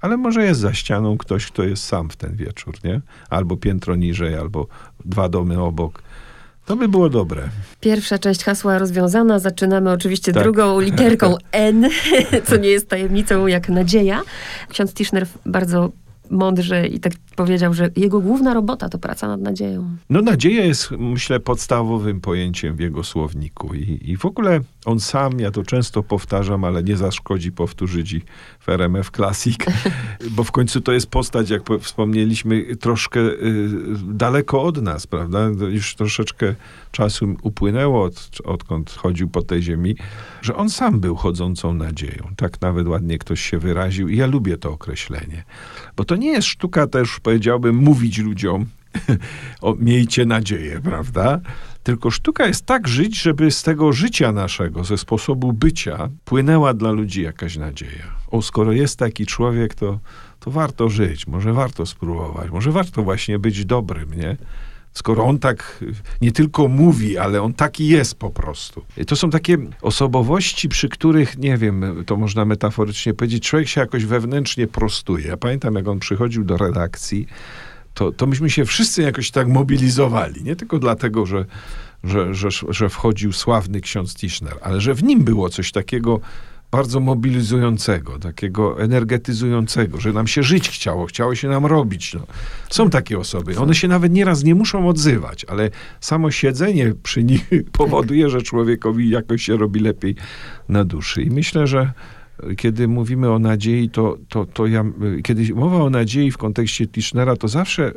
[0.02, 3.02] Ale może jest za ścianą ktoś, kto jest sam w ten wieczór, nie?
[3.30, 4.68] Albo piętro niżej, albo
[5.06, 6.02] dwa domy obok.
[6.66, 7.50] To by było dobre.
[7.80, 9.40] Pierwsza część hasła rozwiązana.
[9.40, 10.44] Zaczynamy oczywiście tak.
[10.44, 11.90] drugą literką N,
[12.46, 14.22] co nie jest tajemnicą jak nadzieja.
[14.70, 15.92] Ksiądz Tischner bardzo
[16.30, 19.98] mądrze i tak powiedział, że jego główna robota to praca nad nadzieją.
[20.10, 23.74] No nadzieja jest, myślę, podstawowym pojęciem w jego słowniku.
[23.74, 28.22] I, I w ogóle on sam, ja to często powtarzam, ale nie zaszkodzi powtórzyć i
[28.60, 29.58] w RMF Classic,
[30.36, 33.70] bo w końcu to jest postać, jak wspomnieliśmy, troszkę y,
[34.08, 35.40] daleko od nas, prawda?
[35.70, 36.56] Już troszeczkę
[36.92, 39.96] czasu upłynęło, od, odkąd chodził po tej ziemi,
[40.42, 42.32] że on sam był chodzącą nadzieją.
[42.38, 45.44] Tak nawet ładnie ktoś się wyraził i ja lubię to określenie.
[45.96, 48.66] Bo to nie jest sztuka też, powiedziałbym, mówić ludziom,
[49.62, 51.40] o, miejcie nadzieję, prawda?
[51.84, 56.92] Tylko sztuka jest tak żyć, żeby z tego życia naszego, ze sposobu bycia, płynęła dla
[56.92, 58.16] ludzi jakaś nadzieja.
[58.32, 60.00] O, skoro jest taki człowiek, to,
[60.40, 64.38] to warto żyć, może warto spróbować, może warto właśnie być dobrym, nie?
[64.98, 65.84] Skoro on tak
[66.22, 68.86] nie tylko mówi, ale on taki jest po prostu.
[69.08, 74.06] To są takie osobowości, przy których, nie wiem, to można metaforycznie powiedzieć, człowiek się jakoś
[74.06, 75.28] wewnętrznie prostuje.
[75.28, 77.28] Ja pamiętam, jak on przychodził do redakcji,
[77.94, 80.44] to, to myśmy się wszyscy jakoś tak mobilizowali.
[80.44, 81.46] Nie tylko dlatego, że,
[82.04, 86.20] że, że, że wchodził sławny ksiądz Tischner, ale że w nim było coś takiego
[86.72, 92.14] bardzo mobilizującego, takiego energetyzującego, że nam się żyć chciało, chciało się nam robić.
[92.14, 92.22] No.
[92.70, 93.60] Są takie osoby.
[93.60, 99.10] One się nawet nieraz nie muszą odzywać, ale samo siedzenie przy nich powoduje, że człowiekowi
[99.10, 100.16] jakoś się robi lepiej
[100.70, 101.22] na duszy.
[101.22, 101.94] I myślę, że
[102.58, 104.84] kiedy mówimy o nadziei, to, to, to ja,
[105.24, 107.94] kiedy mowa o nadziei w kontekście Tischnera, to zawsze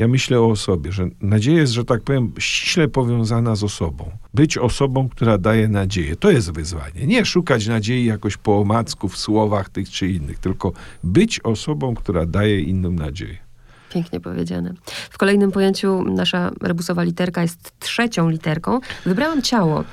[0.00, 4.10] ja myślę o osobie, że nadzieja jest, że tak powiem, ściśle powiązana z osobą.
[4.34, 6.16] Być osobą, która daje nadzieję.
[6.16, 7.06] To jest wyzwanie.
[7.06, 10.72] Nie szukać nadziei jakoś po omacku w słowach tych czy innych, tylko
[11.04, 13.49] być osobą, która daje innym nadzieję.
[13.90, 14.74] Pięknie powiedziane.
[15.10, 18.80] W kolejnym pojęciu nasza rebusowa literka jest trzecią literką.
[19.06, 19.84] Wybrałam ciało.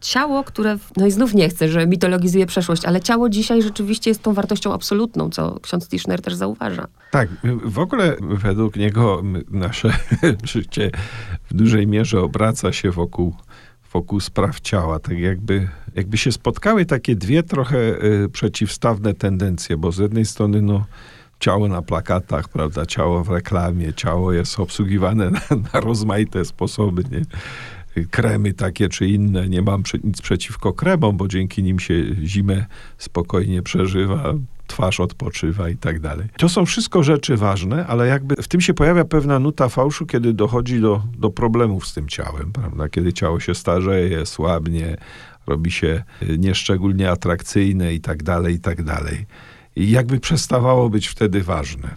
[0.00, 4.22] Ciało, które, no i znów nie chcę, że mitologizuje przeszłość, ale ciało dzisiaj rzeczywiście jest
[4.22, 6.86] tą wartością absolutną, co ksiądz Tischner też zauważa.
[7.10, 7.28] Tak,
[7.64, 9.92] w ogóle według niego nasze
[10.54, 10.90] życie
[11.50, 13.34] w dużej mierze obraca się wokół
[13.92, 14.98] wokół spraw ciała.
[14.98, 20.62] Tak jakby, jakby się spotkały takie dwie trochę y, przeciwstawne tendencje, bo z jednej strony
[20.62, 20.84] no,
[21.40, 25.40] ciało na plakatach, prawda, ciało w reklamie, ciało jest obsługiwane na,
[25.72, 27.22] na rozmaite sposoby, nie?
[28.10, 29.48] kremy takie czy inne.
[29.48, 31.94] Nie mam nic przeciwko kremom, bo dzięki nim się
[32.24, 32.66] zimę
[32.98, 34.34] spokojnie przeżywa,
[34.66, 36.26] twarz odpoczywa i tak dalej.
[36.36, 40.32] To są wszystko rzeczy ważne, ale jakby w tym się pojawia pewna nuta fałszu, kiedy
[40.32, 42.88] dochodzi do, do problemów z tym ciałem, prawda?
[42.88, 44.96] Kiedy ciało się starzeje, słabnie,
[45.46, 46.02] robi się
[46.38, 49.26] nieszczególnie atrakcyjne i tak dalej, i tak dalej
[49.76, 51.94] jakby przestawało być wtedy ważne.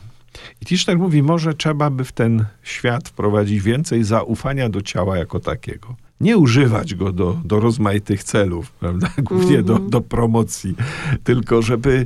[0.61, 5.39] I Tischner mówi, może trzeba by w ten świat wprowadzić więcej zaufania do ciała jako
[5.39, 5.95] takiego.
[6.21, 9.09] Nie używać go do, do rozmaitych celów, prawda?
[9.17, 9.67] głównie mm -hmm.
[9.67, 9.89] do, mhm.
[9.89, 10.75] do promocji,
[11.23, 12.05] tylko żeby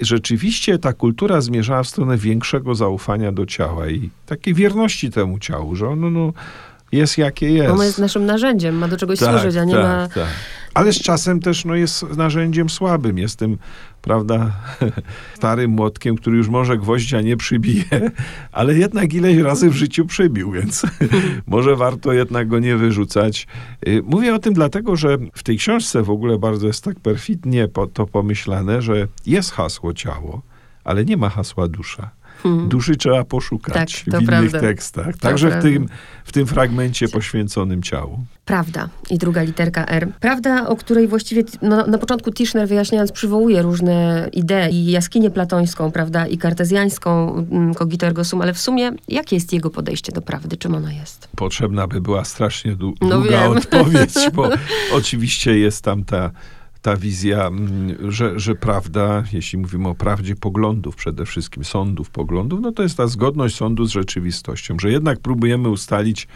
[0.00, 5.76] rzeczywiście ta kultura zmierzała w stronę większego zaufania do ciała i takiej wierności temu ciału,
[5.76, 6.32] że ono no,
[6.92, 7.70] jest jakie jest.
[7.70, 10.08] Ono jest naszym narzędziem, ma do czegoś tak, służyć, a nie tak, ma...
[10.08, 10.28] Tak.
[10.74, 13.18] Ale z czasem też no, jest narzędziem słabym.
[13.18, 13.58] Jest tym,
[14.02, 14.52] prawda,
[15.36, 17.84] starym młotkiem, który już może gwoździa nie przybije,
[18.52, 20.82] ale jednak ileś razy w życiu przybił, więc
[21.46, 23.46] może warto jednak go nie wyrzucać.
[23.88, 27.68] Y, mówię o tym dlatego, że w tej książce w ogóle bardzo jest tak perfidnie
[27.92, 30.42] to pomyślane, że jest hasło ciało,
[30.84, 32.10] ale nie ma hasła dusza.
[32.44, 32.68] Hmm.
[32.68, 34.60] Duszy trzeba poszukać tak, w innych prawda.
[34.60, 35.16] tekstach.
[35.16, 35.88] Także w tym,
[36.24, 38.18] w tym fragmencie poświęconym ciału.
[38.44, 38.88] Prawda.
[39.10, 40.08] I druga literka R.
[40.20, 45.90] Prawda, o której właściwie no, na początku Tischner wyjaśniając przywołuje różne idee i jaskinię platońską,
[45.90, 50.22] prawda, i kartezjańską mm, cogito ergo sum, ale w sumie jakie jest jego podejście do
[50.22, 50.56] prawdy?
[50.56, 51.28] Czym ona jest?
[51.36, 54.50] Potrzebna by była strasznie no długa odpowiedź, bo
[54.98, 56.30] oczywiście jest tam ta
[56.84, 62.60] ta wizja, mm, że, że prawda, jeśli mówimy o prawdzie poglądów przede wszystkim, sądów poglądów,
[62.60, 66.28] no to jest ta zgodność sądu z rzeczywistością, że jednak próbujemy ustalić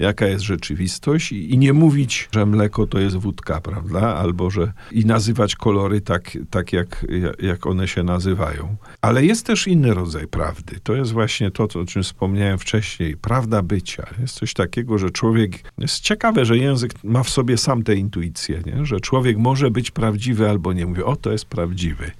[0.00, 4.00] jaka jest rzeczywistość i, i, nie mówić, że mleko to jest wódka, prawda?
[4.00, 7.06] Albo że i nazywać kolory tak, tak jak,
[7.42, 8.76] jak one się nazywają.
[9.00, 10.80] Ale jest też inny rodzaj prawdy.
[10.82, 13.16] To jest właśnie to, o czym wspomniałem wcześniej.
[13.16, 14.06] Prawda bycia.
[14.20, 15.72] Jest coś takiego, że człowiek...
[15.78, 18.86] Jest ciekawe, że język ma w sobie sam tę intuicję, nie?
[18.86, 20.86] że człowiek może być prawdziwy albo nie.
[20.86, 22.10] Mówię, o, to jest prawdziwy.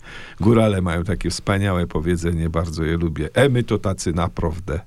[0.41, 3.29] Górale mają takie wspaniałe powiedzenie, bardzo je lubię.
[3.35, 4.81] E, my to tacy naprawdę.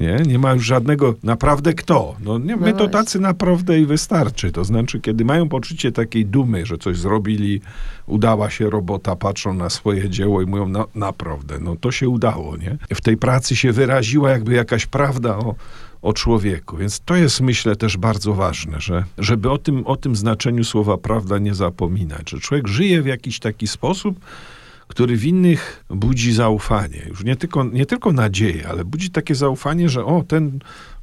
[0.00, 2.16] Nie, nie ma już żadnego naprawdę kto.
[2.20, 4.52] No, nie, my to tacy naprawdę i wystarczy.
[4.52, 7.60] To znaczy, kiedy mają poczucie takiej dumy, że coś zrobili,
[8.06, 12.56] udała się robota, patrzą na swoje dzieło i mówią, no naprawdę, no to się udało,
[12.56, 12.78] nie?
[12.94, 15.54] W tej pracy się wyraziła jakby jakaś prawda o,
[16.02, 16.76] o człowieku.
[16.76, 20.96] Więc to jest, myślę, też bardzo ważne, że, żeby o tym, o tym znaczeniu słowa
[20.96, 24.20] prawda nie zapominać, że człowiek żyje w jakiś taki sposób,
[24.88, 27.02] który w innych budzi zaufanie.
[27.08, 30.58] Już nie tylko, nie tylko nadzieję, ale budzi takie zaufanie, że o, ten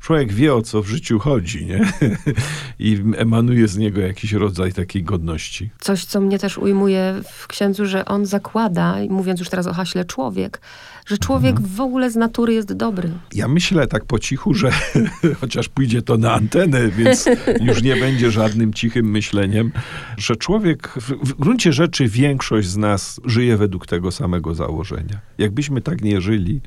[0.05, 1.91] człowiek wie, o co w życiu chodzi, nie?
[2.79, 5.69] I emanuje z niego jakiś rodzaj takiej godności.
[5.79, 10.05] Coś, co mnie też ujmuje w księdzu, że on zakłada, mówiąc już teraz o haśle
[10.05, 10.61] człowiek,
[11.05, 11.75] że człowiek mhm.
[11.75, 13.09] w ogóle z natury jest dobry.
[13.33, 14.71] Ja myślę tak po cichu, że
[15.41, 17.25] chociaż pójdzie to na antenę, więc
[17.67, 19.71] już nie będzie żadnym cichym myśleniem,
[20.17, 25.19] że człowiek, w, w gruncie rzeczy większość z nas żyje według tego samego założenia.
[25.37, 26.61] Jakbyśmy tak nie żyli,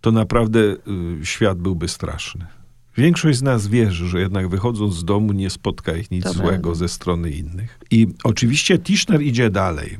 [0.00, 0.76] to naprawdę y,
[1.26, 2.46] świat byłby straszny.
[2.96, 6.88] Większość z nas wierzy, że jednak wychodząc z domu nie spotka ich nic złego ze
[6.88, 7.78] strony innych.
[7.90, 9.98] I oczywiście Tischner idzie dalej.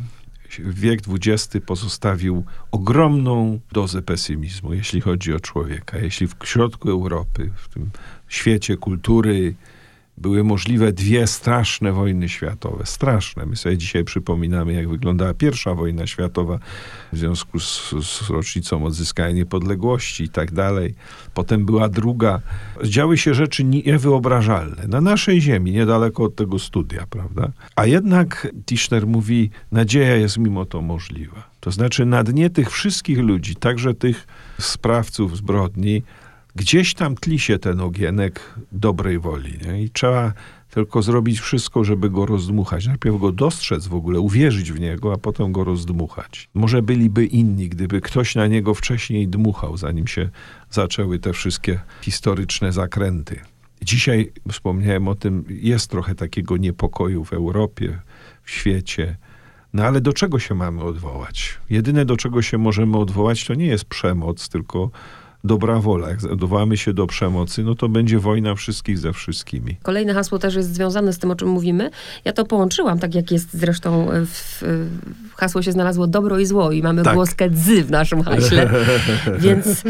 [0.59, 5.99] Wiek XX pozostawił ogromną dozę pesymizmu, jeśli chodzi o człowieka.
[5.99, 7.91] Jeśli w środku Europy, w tym
[8.29, 9.55] świecie kultury
[10.19, 12.87] były możliwe dwie straszne wojny światowe.
[12.87, 13.47] Straszne.
[13.47, 16.59] My sobie dzisiaj przypominamy, jak wyglądała pierwsza wojna światowa
[17.13, 20.95] w związku z, z rocznicą odzyskania niepodległości i tak dalej.
[21.35, 22.41] Potem była druga.
[22.85, 24.87] Działy się rzeczy niewyobrażalne.
[24.89, 27.53] Na naszej ziemi, niedaleko od tego studia, prawda?
[27.77, 31.49] A jednak Tischner mówi, nadzieja jest mimo to możliwa.
[31.61, 34.27] To znaczy na dnie tych wszystkich ludzi, także tych
[34.61, 36.03] sprawców zbrodni,
[36.57, 39.59] gdzieś tam tli się ten ogienek dobrej woli.
[39.67, 39.83] Nie?
[39.83, 40.33] I trzeba
[40.71, 42.87] tylko zrobić wszystko, żeby go rozdmuchać.
[42.87, 46.49] Najpierw go dostrzec w ogóle, uwierzyć w niego, a potem go rozdmuchać.
[46.55, 50.29] Może byliby inni, gdyby ktoś na niego wcześniej dmuchał, zanim się
[50.71, 53.41] zaczęły te wszystkie historyczne zakręty.
[53.83, 57.99] Dzisiaj wspomniałem o tym, jest trochę takiego niepokoju w Europie,
[58.43, 59.17] w świecie.
[59.73, 61.59] No ale do czego się mamy odwołać?
[61.71, 64.91] Jedyne, do czego się możemy odwołać, to nie jest przemoc, tylko
[65.45, 66.11] dobra wola.
[66.11, 69.77] Jak odwołamy się do przemocy, no to będzie wojna wszystkich ze wszystkimi.
[69.83, 71.91] Kolejne hasło też jest związane z tym, o czym mówimy.
[72.25, 74.63] Ja to połączyłam, tak jak jest zresztą w,
[75.31, 77.15] w hasło się znalazło dobro i zło i mamy tak.
[77.15, 78.71] głoskę dzy w naszym haśle.
[79.39, 79.83] Więc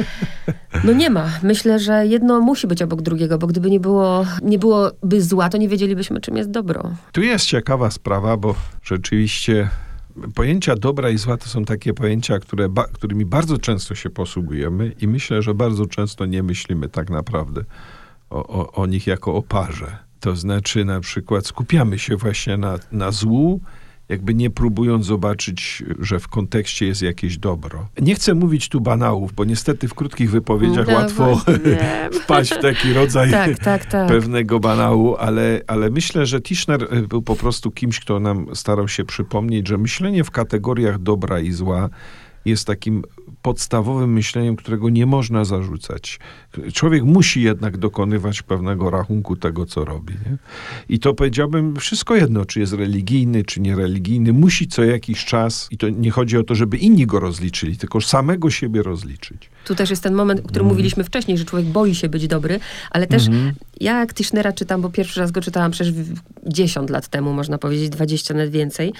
[0.85, 1.31] no nie ma.
[1.43, 5.59] Myślę, że jedno musi być obok drugiego, bo gdyby nie było, nie byłoby zła, to
[5.59, 6.91] nie wiedzielibyśmy, czym jest dobro.
[7.13, 9.69] Tu jest ciekawa sprawa, bo rzeczywiście
[10.35, 14.93] pojęcia dobra i zła to są takie pojęcia, które ba, którymi bardzo często się posługujemy
[15.01, 17.65] i myślę, że bardzo często nie myślimy tak naprawdę
[18.31, 19.99] o, o, o nich jako o parze.
[20.21, 23.61] To znaczy na przykład skupiamy się właśnie na, na złu,
[24.09, 27.89] jakby nie próbując zobaczyć, że w kontekście jest jakieś dobro.
[28.01, 31.41] Nie chcę mówić tu banałów, bo niestety w krótkich wypowiedziach no, łatwo
[32.23, 34.09] wpaść w taki rodzaj tak, tak, tak.
[34.09, 39.05] pewnego banału, ale, ale myślę, że Tischner był po prostu kimś, kto nam starał się
[39.05, 41.91] przypomnieć, że myślenie w kategoriach dobra i zła
[42.45, 43.03] jest takim
[43.45, 46.19] podstawowym myśleniem, którego nie można zarzucać.
[46.73, 50.15] Człowiek musi jednak dokonywać pewnego rachunku tego, co robi.
[50.15, 50.37] Nie?
[50.89, 55.79] I to powiedziałbym wszystko jedno, czy jest religijny, czy niereligijny, musi co jakiś czas, i
[55.79, 59.51] to nie chodzi o to, żeby inni go rozliczyli, tylko samego siebie rozliczyć.
[59.65, 60.75] Tu też jest ten moment, o którym mm.
[60.75, 63.53] mówiliśmy wcześniej, że człowiek boi się być dobry, ale też mm.
[63.81, 65.95] ja jak Tischnera czytam, bo pierwszy raz go czytałam przecież
[66.47, 68.93] 10 lat temu, można powiedzieć 20 nawet więcej,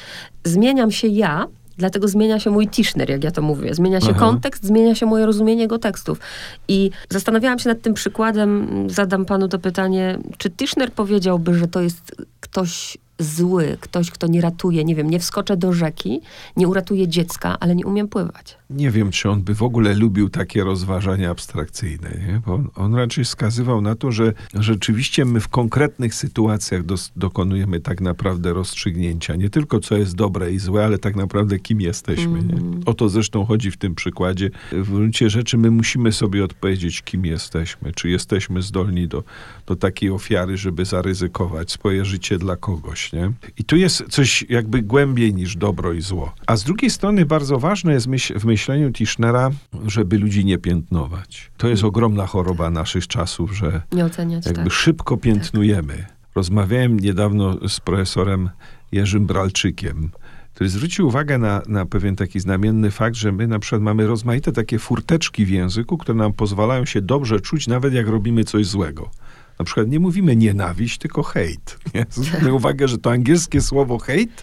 [0.45, 1.47] zmieniam się ja,
[1.79, 3.75] Dlatego zmienia się mój Tischner, jak ja to mówię.
[3.75, 4.21] Zmienia się Aha.
[4.21, 6.21] kontekst, zmienia się moje rozumienie jego tekstów.
[6.69, 11.81] I zastanawiałam się nad tym przykładem, zadam panu to pytanie, czy Tischner powiedziałby, że to
[11.81, 16.21] jest ktoś zły, ktoś, kto nie ratuje, nie wiem, nie wskoczę do rzeki,
[16.57, 18.57] nie uratuje dziecka, ale nie umiem pływać.
[18.71, 22.41] Nie wiem, czy on by w ogóle lubił takie rozważania abstrakcyjne, nie?
[22.47, 27.81] bo on, on raczej wskazywał na to, że rzeczywiście my w konkretnych sytuacjach dos, dokonujemy
[27.81, 29.37] tak naprawdę rozstrzygnięcia.
[29.37, 32.39] Nie tylko co jest dobre i złe, ale tak naprawdę kim jesteśmy.
[32.39, 32.49] Mm.
[32.49, 32.55] Nie?
[32.55, 32.83] Mhm.
[32.87, 34.51] O to zresztą chodzi w tym przykładzie.
[34.73, 37.93] W gruncie rzeczy my musimy sobie odpowiedzieć, kim jesteśmy.
[37.93, 39.25] Czy jesteśmy zdolni do,
[39.67, 43.04] do takiej ofiary, żeby zaryzykować swoje życie dla kogoś.
[43.13, 43.33] Nie?
[43.59, 46.35] I tu jest coś jakby głębiej niż dobro i zło.
[46.47, 49.51] A z drugiej strony bardzo ważne jest myśl, w myśleniu Tischnera,
[49.87, 51.51] żeby ludzi nie piętnować.
[51.57, 54.73] To jest ogromna choroba naszych czasów, że oceniać, jakby tak.
[54.73, 55.97] szybko piętnujemy.
[55.97, 56.15] Tak.
[56.35, 58.51] Rozmawiałem niedawno z profesorem
[58.93, 60.11] Jerzym Bralczykiem,
[60.55, 64.53] który zwrócił uwagę na, na pewien taki znamienny fakt, że my na przykład mamy rozmaite
[64.53, 69.11] takie furteczki w języku, które nam pozwalają się dobrze czuć, nawet jak robimy coś złego.
[69.59, 71.79] Na przykład nie mówimy nienawiść, tylko hejt.
[72.11, 74.43] Zwróćmy uwagę, że to angielskie słowo hejt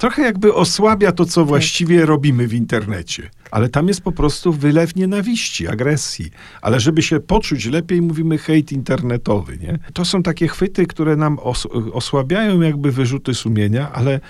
[0.00, 1.48] trochę jakby osłabia to, co tak.
[1.48, 3.30] właściwie robimy w internecie.
[3.50, 6.30] Ale tam jest po prostu wylew nienawiści, agresji.
[6.62, 9.58] Ale żeby się poczuć lepiej, mówimy hejt internetowy.
[9.58, 9.78] Nie?
[9.92, 14.20] To są takie chwyty, które nam os osłabiają jakby wyrzuty sumienia, ale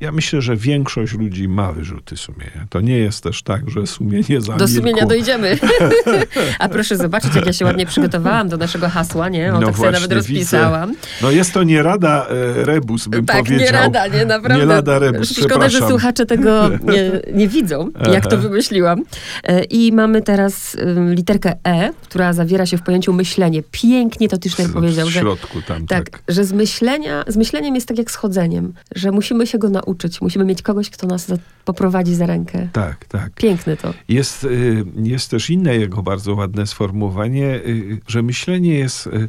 [0.00, 2.66] ja myślę, że większość ludzi ma wyrzuty sumienia.
[2.70, 4.56] To nie jest też tak, że sumienie zamilkło.
[4.56, 5.58] Do sumienia dojdziemy.
[6.58, 9.54] A proszę zobaczyć, jak ja się ładnie przygotowałam do naszego hasła, nie?
[9.54, 10.90] O, no tak sobie nawet rozpisałam.
[10.90, 11.00] Widzę.
[11.22, 13.58] No jest to nie rada e, rebus, bym tak, powiedział.
[13.66, 14.58] nie rada, nie, naprawdę.
[14.58, 19.02] Nie lada rebus, Szkoda, że słuchacze tego nie, nie widzą, jak to wymyśliłam.
[19.44, 20.76] E, I mamy teraz
[21.10, 23.62] literkę E, która zawiera się w pojęciu myślenie.
[23.70, 25.06] Pięknie to Tischner powiedział.
[25.06, 26.10] W środku tam, tak.
[26.10, 29.70] Tak, że z, myślenia, z myśleniem jest tak jak z chodzeniem, że musimy się go
[29.70, 30.20] nauczyć nauczyć.
[30.20, 32.68] Musimy mieć kogoś, kto nas za, poprowadzi za rękę.
[32.72, 33.32] Tak, tak.
[33.34, 33.94] Piękne to.
[34.08, 39.28] Jest, y, jest też inne jego bardzo ładne sformułowanie, y, że myślenie jest y,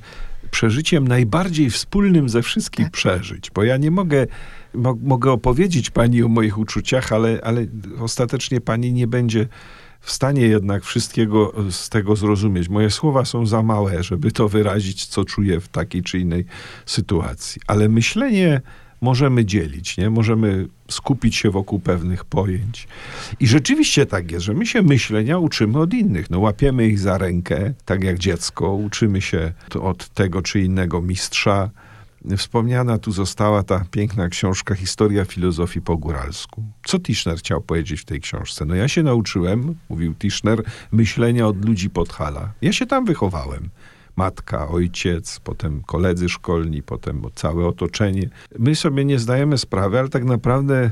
[0.51, 2.93] przeżyciem najbardziej wspólnym ze wszystkich tak.
[2.93, 3.51] przeżyć.
[3.51, 4.27] Bo ja nie mogę,
[4.73, 7.65] mo, mogę opowiedzieć pani o moich uczuciach, ale, ale
[7.99, 9.47] ostatecznie pani nie będzie
[10.01, 12.69] w stanie jednak wszystkiego z tego zrozumieć.
[12.69, 16.45] Moje słowa są za małe, żeby to wyrazić, co czuję w takiej czy innej
[16.85, 17.61] sytuacji.
[17.67, 18.61] Ale myślenie
[19.01, 20.10] możemy dzielić, nie?
[20.10, 22.88] Możemy skupić się wokół pewnych pojęć.
[23.39, 26.29] I rzeczywiście tak jest, że my się myślenia uczymy od innych.
[26.29, 31.69] No, łapiemy ich za rękę, tak jak dziecko, uczymy się od tego czy innego mistrza,
[32.38, 36.63] Wspomniana tu została ta piękna książka Historia filozofii po góralsku.
[36.86, 38.65] Co Tischner chciał powiedzieć w tej książce?
[38.65, 42.53] No ja się nauczyłem, mówił Tischner, myślenia od ludzi Podhala.
[42.62, 43.69] Ja się tam wychowałem
[44.15, 48.30] matka, ojciec, potem koledzy szkolni, potem całe otoczenie.
[48.60, 50.91] My sobie nie zdajemy sprawy, ale tak naprawdę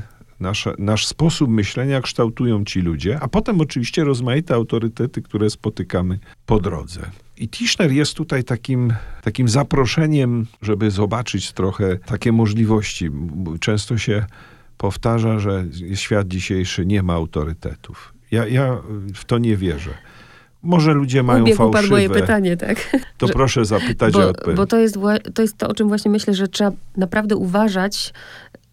[0.78, 7.00] nasz sposób myślenia kształtują ci ludzie, a potem oczywiście rozmaite autorytety, które spotykamy po drodze.
[7.36, 13.10] I Tischner jest tutaj takim, takim zaproszeniem, żeby zobaczyć trochę takie możliwości.
[13.60, 14.26] Często się
[14.78, 18.14] powtarza, że świat dzisiejszy nie ma autorytetów.
[18.30, 18.78] Ja, ja
[19.14, 19.94] w to nie wierzę.
[20.64, 21.80] Może ludzie mają Ubiegł fałszywe.
[21.82, 22.96] pan moje pytanie, tak?
[23.18, 24.56] To Że- proszę zapytać, bo, odpowiem.
[24.56, 24.98] bo to jest,
[25.34, 28.12] to jest to, o czym właśnie myślę, że trzeba naprawdę uważać,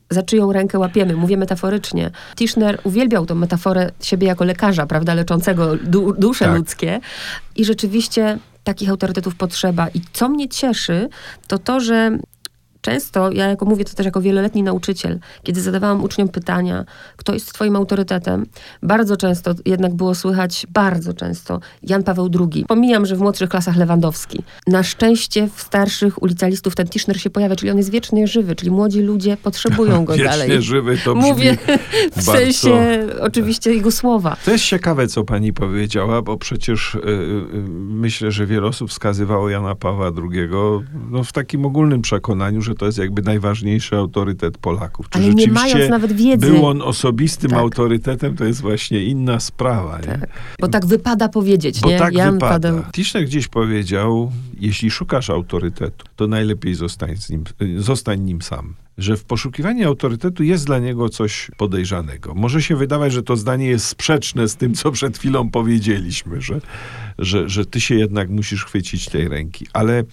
[0.10, 1.16] za czyją rękę łapiemy.
[1.16, 2.12] Mówię metaforycznie.
[2.36, 6.56] Tischner uwielbiał tą metaforę siebie jako lekarza, prawda, leczącego du- dusze Tak.
[6.58, 7.00] ludzkie.
[7.56, 9.88] I rzeczywiście takich autorytetów potrzeba.
[9.88, 11.10] I co mnie cieszy,
[11.48, 12.18] to to, że
[12.82, 16.86] często, ja jako mówię to też jako wieloletni nauczyciel, kiedy zadawałam uczniom pytania,
[17.18, 18.46] kto jest twoim autorytetem,
[18.84, 22.66] bardzo często jednak było słychać, bardzo często, Jan Paweł II.
[22.68, 24.44] Pomijam, że w młodszych klasach Lewandowski.
[24.68, 28.72] Na szczęście w starszych ulicalistów ten Tischner się pojawia, czyli on jest wiecznie żywy, czyli
[28.72, 30.62] młodzi ludzie potrzebują go Wiecznie dalej.
[30.62, 31.58] żywy to brzmi Mówię
[32.12, 34.38] w bardzo- sensie oczywiście jego słowa.
[34.46, 37.46] To jest ciekawe, co pani powiedziała, bo przecież y, y,
[37.80, 40.50] myślę, że wiele osób wskazywało Jana Pawła II
[41.10, 45.10] no, w takim ogólnym przekonaniu, że to jest jakby najważniejszy autorytet Polaków.
[45.10, 46.48] Czy Ale nie rzeczywiście mając nawet wiedzy.
[46.48, 47.60] był on osobistym Tak.
[47.60, 49.98] autorytetem, to jest właśnie inna sprawa.
[50.00, 50.06] Nie?
[50.06, 50.30] Tak.
[50.60, 52.00] Bo tak wypada powiedzieć, Bo nie?
[52.00, 52.70] tak Jan wypada.
[52.72, 57.44] Paweł- Tischner gdzieś powiedział, jeśli szukasz autorytetu, to najlepiej zostań, z nim,
[57.78, 58.74] zostań nim sam.
[58.98, 62.34] Że w poszukiwaniu autorytetu jest dla niego coś podejrzanego.
[62.34, 66.62] Może się wydawać, że to zdanie jest sprzeczne z tym, co przed chwilą powiedzieliśmy, że,
[67.20, 69.68] że, że ty się jednak musisz chwycić tej ręki.
[69.74, 70.04] Ale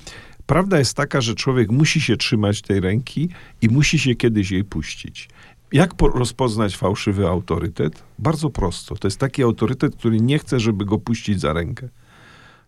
[0.48, 3.28] prawda jest taka, że człowiek musi się trzymać tej ręki
[3.62, 5.28] i musi się kiedyś jej puścić.
[5.72, 8.02] Jak po- rozpoznać fałszywy autorytet?
[8.18, 8.96] Bardzo prosto.
[8.96, 11.88] To jest taki autorytet, który nie chce, żeby go puścić za rękę.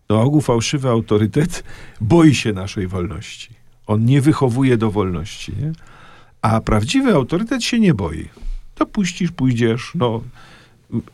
[0.09, 1.63] Na ogół fałszywy autorytet
[2.01, 3.49] boi się naszej wolności.
[3.87, 5.53] On nie wychowuje do wolności.
[5.61, 5.71] Nie?
[6.41, 8.29] A prawdziwy autorytet się nie boi.
[8.75, 9.91] To puścisz, pójdziesz.
[9.95, 10.21] No,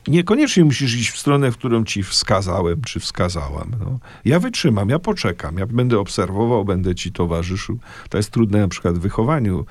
[0.07, 3.71] niekoniecznie musisz iść w stronę, w którą ci wskazałem, czy wskazałam.
[3.79, 3.99] No.
[4.25, 7.79] Ja wytrzymam, ja poczekam, ja będę obserwował, będę ci towarzyszył.
[8.09, 9.65] To jest trudne na przykład w wychowaniu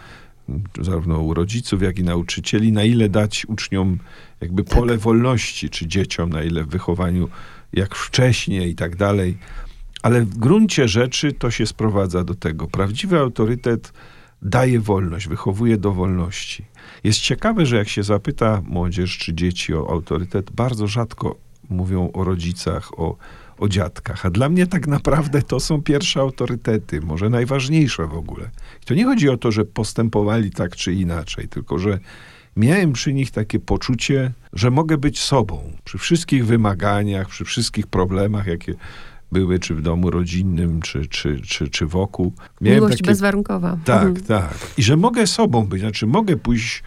[0.49, 3.99] m, zarówno u rodziców, jak i nauczycieli, na ile dać uczniom
[4.41, 7.29] jakby pole wolności, czy dzieciom, na ile w wychowaniu
[7.73, 9.39] jak wcześniej i tak dalej.
[10.03, 12.67] Ale w gruncie rzeczy to się sprowadza do tego.
[12.67, 13.93] Prawdziwy autorytet
[14.43, 16.65] daje wolność, wychowuje do wolności.
[17.05, 21.37] Jest ciekawe, że jak się zapyta młodzież czy dzieci o autorytet, bardzo rzadko
[21.69, 23.17] mówią o rodzicach, o,
[23.59, 24.27] o dziadkach.
[24.27, 28.51] A dla mnie tak naprawdę to są pierwsze autorytety, może najważniejsze w ogóle.
[28.83, 31.99] I to nie chodzi o to, że postępowali tak czy inaczej, tylko że
[32.57, 38.47] miałem przy nich takie poczucie, że mogę być sobą przy wszystkich wymaganiach, przy wszystkich problemach,
[38.47, 38.75] jakie
[39.33, 42.33] były, czy w domu rodzinnym, czy, czy, czy, czy wokół.
[42.61, 43.79] Miałem Miłość takie- bezwarunkowa.
[43.85, 44.27] tak, Mhm.
[44.27, 44.55] tak.
[44.79, 46.83] I że mogę sobą być, znaczy mogę pójść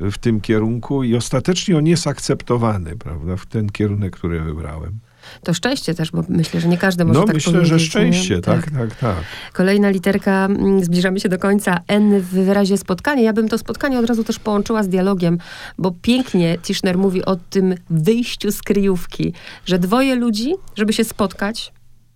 [0.00, 4.98] w tym kierunku i ostatecznie on jest akceptowany, prawda, w ten kierunek, który wybrałem.
[5.42, 7.68] To szczęście też, bo myślę, że nie każdy może No tak myślę, powiedzieć.
[7.70, 7.80] że nie?
[7.90, 9.16] szczęście, tak, tak, tak.
[9.52, 13.22] Kolejna literka, mm, zbliżamy się do końca, N w wyrazie spotkanie.
[13.22, 15.38] Ja bym to spotkanie od razu też połączyła z dialogiem,
[15.78, 19.32] bo pięknie Tischner mówi o tym wyjściu z kryjówki,
[19.66, 21.72] że dwoje ludzi, żeby się spotkać,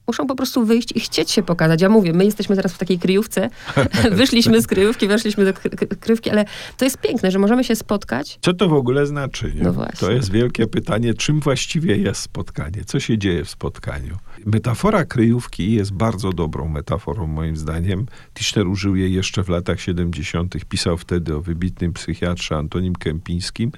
[0.09, 1.83] muszą po prostu wyjść i chcieć się pokazać.
[1.83, 3.51] Ja mówię, my jesteśmy teraz w takiej kryjówce,
[4.11, 6.45] wyszliśmy z kryjówki, weszliśmy do kry- kry- kryjówki, ale
[6.77, 8.39] to jest piękne, że możemy się spotkać.
[8.43, 9.53] Co to w ogóle znaczy?
[9.55, 9.75] No.
[10.01, 12.85] To jest wielkie pytanie, czym właściwie jest spotkanie?
[12.87, 14.17] Co się dzieje w spotkaniu?
[14.47, 18.07] Metafora kryjówki jest bardzo dobrą metaforą, moim zdaniem.
[18.35, 23.73] Tischner użył jej jeszcze w latach 70., pisał wtedy o wybitnym psychiatrze Antonim Kępińskim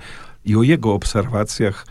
[0.44, 1.86] i o jego obserwacjach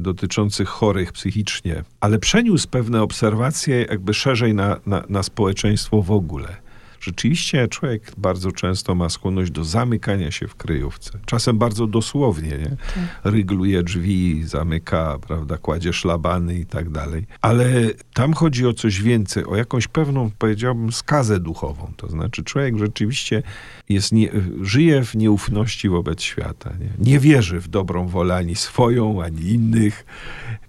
[0.00, 6.56] dotyczących chorych psychicznie, ale przeniósł pewne obserwacje jakby szerzej na, na, na społeczeństwo w ogóle.
[7.00, 11.18] Rzeczywiście człowiek bardzo często ma skłonność do zamykania się w kryjówce.
[11.26, 12.76] Czasem bardzo dosłownie, nie?
[13.24, 17.26] Rygluje drzwi, zamyka, prawda, kładzie szlabany i tak dalej.
[17.40, 17.66] Ale
[18.14, 21.92] tam chodzi o coś więcej, o jakąś pewną, powiedziałbym, skazę duchową.
[21.96, 23.42] To znaczy człowiek rzeczywiście
[23.88, 26.70] jest nie, żyje w nieufności wobec świata.
[26.80, 27.12] Nie?
[27.12, 30.06] nie wierzy w dobrą wolę ani swoją, ani innych.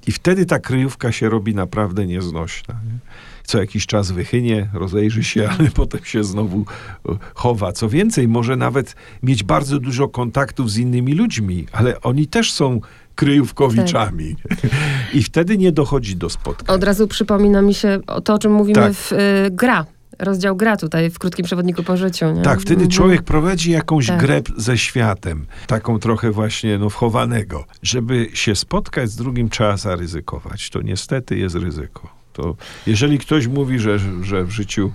[0.08, 2.74] I wtedy ta kryjówka się robi naprawdę nieznośna.
[2.74, 3.00] Nie?
[3.44, 6.66] Co jakiś czas wychynie, rozejrzy się, ale potem się znowu
[7.10, 7.72] e, chowa.
[7.72, 12.82] Co więcej, może nawet mieć bardzo dużo kontaktów z innymi ludźmi, ale oni też są
[13.16, 14.36] kryjówkowiczami.
[15.14, 16.76] I wtedy nie dochodzi do spotkań.
[16.76, 18.94] Od razu przypomina mi się o to, o czym mówimy Tak.
[18.94, 19.18] w y,
[19.52, 19.86] gra.
[20.20, 22.32] rozdział gra tutaj w krótkim przewodniku po życiu.
[22.32, 22.42] Nie?
[22.42, 22.92] Tak, wtedy Mhm.
[22.92, 24.20] człowiek prowadzi jakąś Tak.
[24.20, 27.66] grę ze światem, taką trochę właśnie no, wchowanego.
[27.84, 30.70] Żeby się spotkać z drugim, trzeba zaryzykować.
[30.70, 32.21] To niestety jest ryzyko.
[32.34, 32.56] To
[32.88, 34.92] jeżeli ktoś mówi, że, że w życiu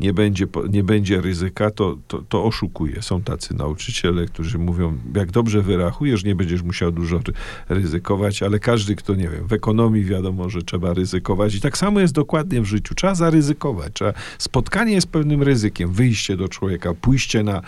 [0.00, 3.02] nie będzie, nie będzie ryzyka, to, to, to oszukuje.
[3.02, 7.32] Są tacy nauczyciele, którzy mówią, jak dobrze wyrachujesz, nie będziesz musiał dużo ry-
[7.68, 11.54] ryzykować, ale każdy, kto, nie wiem, w ekonomii wiadomo, że trzeba ryzykować.
[11.54, 12.94] I tak samo jest dokładnie w życiu.
[12.94, 13.92] Trzeba zaryzykować.
[13.92, 15.92] Trzeba, spotkanie jest pewnym ryzykiem.
[15.92, 17.62] Wyjście do człowieka, pójście na,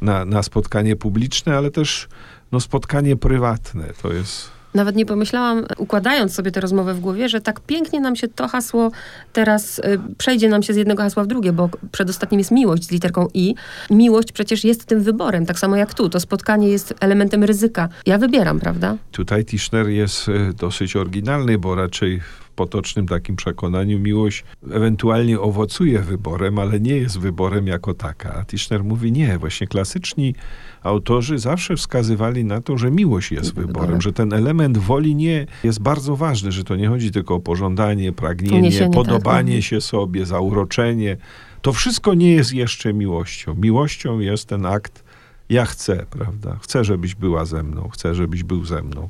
[0.00, 2.08] na, na spotkanie publiczne, ale też
[2.52, 3.92] no, spotkanie prywatne.
[4.02, 4.55] To jest...
[4.76, 8.48] Nawet nie pomyślałam, układając sobie tę rozmowę w głowie, że tak pięknie nam się to
[8.48, 8.90] hasło
[9.32, 9.82] teraz y,
[10.18, 13.54] przejdzie nam się z jednego hasła w drugie, bo przedostatnim jest miłość z literką I.
[13.90, 16.08] Miłość przecież jest tym wyborem, tak samo jak tu.
[16.08, 17.88] To spotkanie jest elementem ryzyka.
[18.06, 18.96] Ja wybieram, prawda?
[19.12, 22.20] Tutaj Tischner jest e, dosyć oryginalny, bo raczej
[22.56, 28.34] potocznym takim przekonaniu miłość ewentualnie owocuje wyborem, ale nie jest wyborem jako taka.
[28.34, 30.34] A Tischner mówi nie, właśnie klasyczni
[30.82, 34.00] autorzy zawsze wskazywali na to, że miłość jest wyborem, Wyborem.
[34.00, 38.12] że ten element woli nie jest bardzo ważny, że to nie chodzi tylko o pożądanie,
[38.12, 38.90] pragnienie, tak.
[38.90, 39.62] podobanie Mhm.
[39.62, 41.16] się sobie, zauroczenie.
[41.62, 43.54] To wszystko nie jest jeszcze miłością.
[43.54, 45.04] Miłością jest ten akt
[45.48, 46.58] ja chcę, prawda?
[46.62, 49.08] Chcę, żebyś była ze mną, chcę, żebyś był ze mną.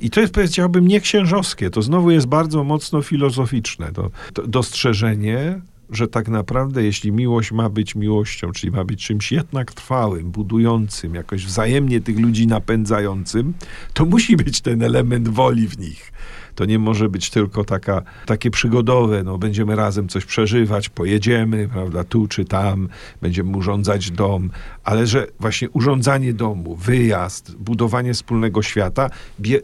[0.00, 1.70] I to jest, powiedziałbym, nie księżowskie.
[1.70, 3.92] To znowu jest bardzo mocno filozoficzne.
[3.92, 5.60] To, to dostrzeżenie,
[5.90, 11.14] że tak naprawdę, jeśli miłość ma być miłością, czyli ma być czymś jednak trwałym, budującym,
[11.14, 13.54] jakoś wzajemnie tych ludzi napędzającym,
[13.94, 16.12] to musi być ten element woli w nich.
[16.54, 22.04] To nie może być tylko taka, takie przygodowe, no będziemy razem coś przeżywać, pojedziemy, prawda,
[22.04, 22.88] tu czy tam,
[23.22, 24.50] będziemy urządzać dom,
[24.84, 29.10] ale że właśnie urządzanie domu, wyjazd, budowanie wspólnego świata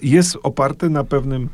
[0.02, 1.48] jest oparte na pewnym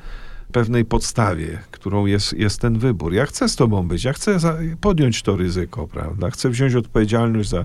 [0.54, 3.12] pewnej podstawie, którą jest, jest ten wybór.
[3.14, 4.38] Ja chcę z tobą być, ja chcę
[4.80, 6.30] podjąć to ryzyko, prawda?
[6.30, 7.64] Chcę wziąć odpowiedzialność za,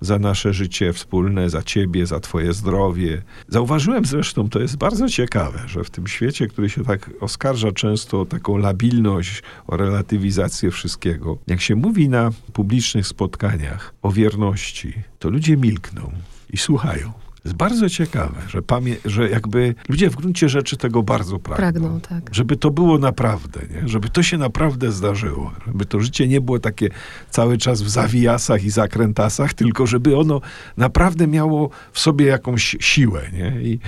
[0.00, 3.22] za nasze życie wspólne, za ciebie, za twoje zdrowie.
[3.48, 8.20] Zauważyłem zresztą, to jest bardzo ciekawe, że w tym świecie, który się tak oskarża często
[8.20, 15.30] o taką labilność, o relatywizację wszystkiego, jak się mówi na publicznych spotkaniach o wierności, to
[15.30, 16.12] ludzie milkną
[16.50, 17.27] i słuchają.
[17.44, 21.56] Jest bardzo ciekawe, że, pamię- że jakby ludzie w gruncie rzeczy tego bardzo pragną.
[21.56, 22.34] Pragną, tak.
[22.34, 23.88] Żeby to było naprawdę, nie?
[23.88, 25.52] żeby to się naprawdę zdarzyło.
[25.66, 26.88] Żeby to życie nie było takie
[27.30, 30.40] cały czas w zawijasach i zakrętasach, tylko żeby ono
[30.76, 33.22] naprawdę miało w sobie jakąś siłę.
[33.32, 33.62] Nie?
[33.62, 33.78] I,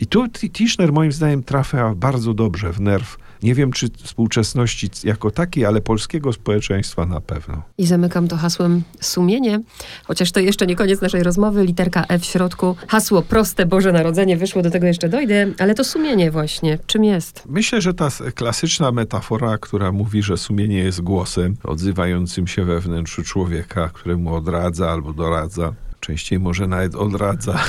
[0.00, 3.16] i tu Tischner moim zdaniem trafia bardzo dobrze w nerw.
[3.42, 7.62] Nie wiem, czy współczesności jako takiej, ale polskiego społeczeństwa na pewno.
[7.78, 9.60] I zamykam to hasłem sumienie,
[10.04, 12.76] chociaż to jeszcze nie koniec naszej rozmowy, literka E w środku.
[12.88, 17.42] Hasło proste, Boże Narodzenie, wyszło, do tego jeszcze dojdę, ale to sumienie właśnie, czym jest?
[17.46, 23.22] Myślę, że ta klasyczna metafora, która mówi, że sumienie jest głosem odzywającym się we wnętrzu
[23.22, 27.60] człowieka, któremu odradza albo doradza, częściej może nawet odradza,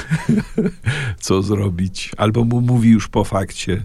[1.20, 3.84] co zrobić, albo mu mówi już po fakcie,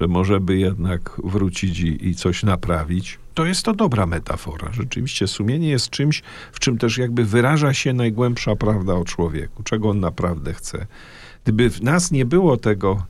[0.00, 3.18] że może by jednak wrócić i, i coś naprawić.
[3.34, 4.72] To jest to dobra metafora.
[4.72, 6.22] Rzeczywiście sumienie jest czymś,
[6.52, 10.86] w czym też jakby wyraża się najgłębsza prawda o człowieku, czego on naprawdę chce.
[11.44, 13.02] Gdyby w nas nie było tego,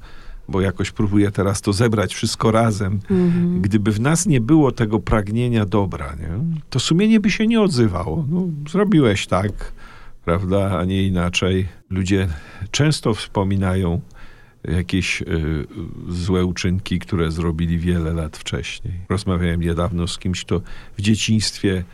[0.49, 3.63] bo jakoś próbuję teraz to zebrać wszystko razem, Mhm.
[3.63, 6.59] gdyby w nas nie było tego pragnienia dobra, nie?
[6.71, 8.25] to sumienie by się nie odzywało.
[8.31, 9.73] No, zrobiłeś tak,
[10.25, 11.69] prawda, a nie inaczej.
[11.91, 12.29] Ludzie
[12.71, 14.01] często wspominają
[14.69, 15.67] jakieś y,
[16.09, 18.95] złe uczynki, które zrobili wiele lat wcześniej.
[19.09, 20.61] Rozmawiałem niedawno z kimś, kto
[20.99, 21.85] w dzieciństwie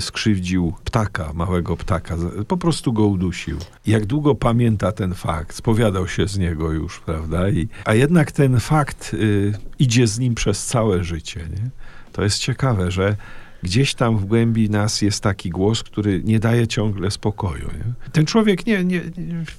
[0.00, 2.16] skrzywdził ptaka, małego ptaka,
[2.48, 3.58] po prostu go udusił.
[3.86, 7.48] Jak długo pamięta ten fakt, spowiadał się z niego już, prawda?
[7.48, 11.40] I, a jednak ten fakt y, idzie z nim przez całe życie.
[11.40, 11.70] Nie?
[12.12, 13.16] To jest ciekawe, że
[13.64, 17.66] gdzieś tam w głębi nas jest taki głos, który nie daje ciągle spokoju.
[17.66, 18.10] Nie?
[18.12, 19.00] Ten człowiek nie, nie,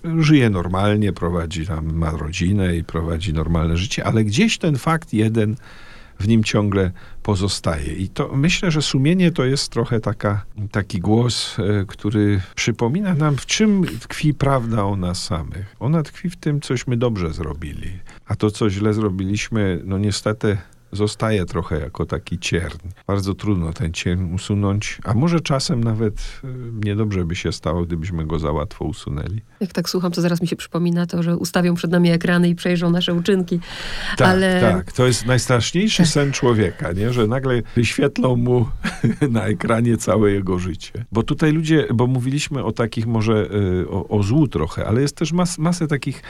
[0.04, 5.14] nie żyje normalnie, prowadzi tam, ma rodzinę i prowadzi normalne życie, ale gdzieś ten fakt
[5.14, 5.56] jeden
[6.20, 6.92] w nim ciągle
[7.24, 7.94] pozostaje.
[7.94, 13.38] I to myślę, że sumienie to jest trochę taka, taki głos, e, który przypomina nam,
[13.38, 15.76] w czym tkwi prawda o nas samych.
[15.80, 18.00] Ona tkwi w tym, cośmy dobrze zrobili.
[18.26, 20.58] A to, co źle zrobiliśmy, no niestety
[20.96, 22.78] zostaje trochę jako taki cierń.
[23.08, 26.48] Bardzo trudno ten cierń usunąć, a może czasem nawet e,
[26.86, 29.42] niedobrze by się stało, gdybyśmy go za łatwo usunęli.
[29.60, 32.56] Jak tak słucham, to zaraz mi się przypomina to, że ustawią przed nami ekrany i
[32.56, 33.60] przejrzą nasze uczynki.
[34.18, 34.92] Tak, Ale- tak.
[34.92, 36.08] To jest najstraszniejszy Tak.
[36.08, 37.14] sen człowieka, nie?
[37.14, 38.66] że nagle wyświetlą mu
[39.30, 41.06] na ekranie całe jego życie.
[41.12, 43.48] Bo tutaj ludzie, bo mówiliśmy o takich może
[43.84, 46.24] y, o, o złu trochę, ale jest też mas, masę takich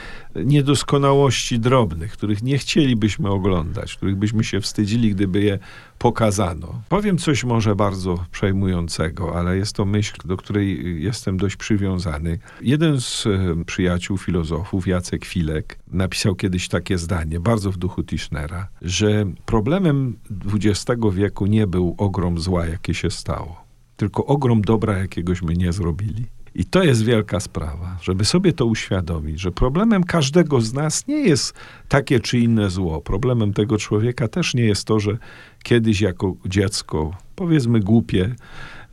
[0.60, 5.58] niedoskonałości drobnych, których nie chcielibyśmy oglądać, których byśmy się się wstydzili, gdyby je
[5.98, 6.82] pokazano.
[6.88, 12.38] Powiem coś może bardzo przejmującego, ale jest to myśl, do której jestem dość przywiązany.
[12.60, 18.68] Jeden z e, przyjaciół filozofów, Jacek Filek, napisał kiedyś takie zdanie, bardzo w duchu Tischnera,
[18.82, 20.18] że problemem
[20.54, 23.64] XX wieku nie był ogrom zła, jakie się stało,
[23.96, 26.35] tylko ogrom dobra, jakiegośmy nie zrobili.
[26.58, 31.18] I to jest wielka sprawa, żeby sobie to uświadomić, że problemem każdego z nas nie
[31.18, 31.54] jest
[31.88, 33.00] takie czy inne zło.
[33.00, 35.18] Problemem tego człowieka też nie jest to, że
[35.62, 38.34] kiedyś jako dziecko, powiedzmy głupie,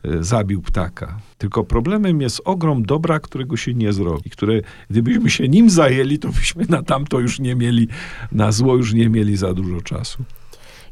[0.02, 1.18] e, zabił ptaka.
[1.38, 4.60] Tylko problemem jest ogrom dobra, którego się nie zrobi, które
[4.90, 7.88] gdybyśmy się nim zajęli, to byśmy na tamto już nie mieli,
[8.32, 10.24] na zło już nie mieli za dużo czasu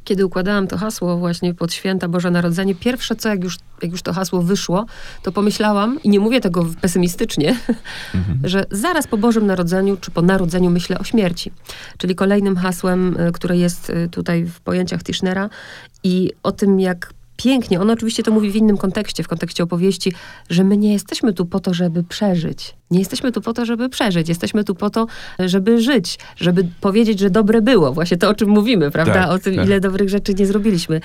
[0.05, 4.03] kiedy układałam to hasło właśnie pod święta Boże Narodzenie, pierwsze co, jak już, jak już
[4.03, 4.87] to hasło wyszło,
[5.23, 7.57] to pomyślałam, i nie mówię tego pesymistycznie,
[8.15, 8.39] mhm.
[8.51, 11.53] że zaraz po Bożym Narodzeniu, czy po Narodzeniu myślę o śmierci.
[11.99, 15.51] Czyli kolejnym hasłem, y, które jest y, tutaj w pojęciach Tischnera
[16.05, 17.81] i o tym, jak pięknie.
[17.81, 20.13] On oczywiście to mówi w innym kontekście, w kontekście opowieści,
[20.51, 22.75] że my nie jesteśmy tu po to, żeby przeżyć.
[22.91, 24.29] Nie jesteśmy tu po to, żeby przeżyć.
[24.29, 25.07] Jesteśmy tu po to,
[25.39, 27.93] żeby żyć, żeby powiedzieć, że dobre było.
[27.93, 29.15] Właśnie to, o czym mówimy, prawda?
[29.15, 29.67] Tak, o tym, tak.
[29.67, 31.01] ile dobrych rzeczy nie zrobiliśmy.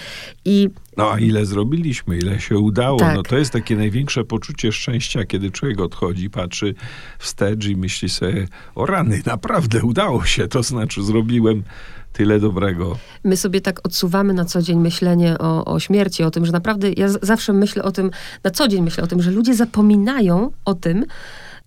[0.46, 3.00] I no a ile zrobiliśmy, ile się udało.
[3.00, 3.16] Tak.
[3.16, 6.76] No to jest takie największe poczucie szczęścia, kiedy człowiek odchodzi, patrzy
[7.20, 11.64] wstecz i myśli sobie, o rany, naprawdę udało się, to znaczy zrobiłem
[12.18, 12.97] tyle dobrego.
[13.24, 16.91] My sobie tak odsuwamy na co dzień myślenie o, o śmierci, o tym, że naprawdę
[16.91, 18.11] ja z- zawsze myślę o tym,
[18.43, 21.05] na co dzień myślę o tym, że ludzie zapominają o tym,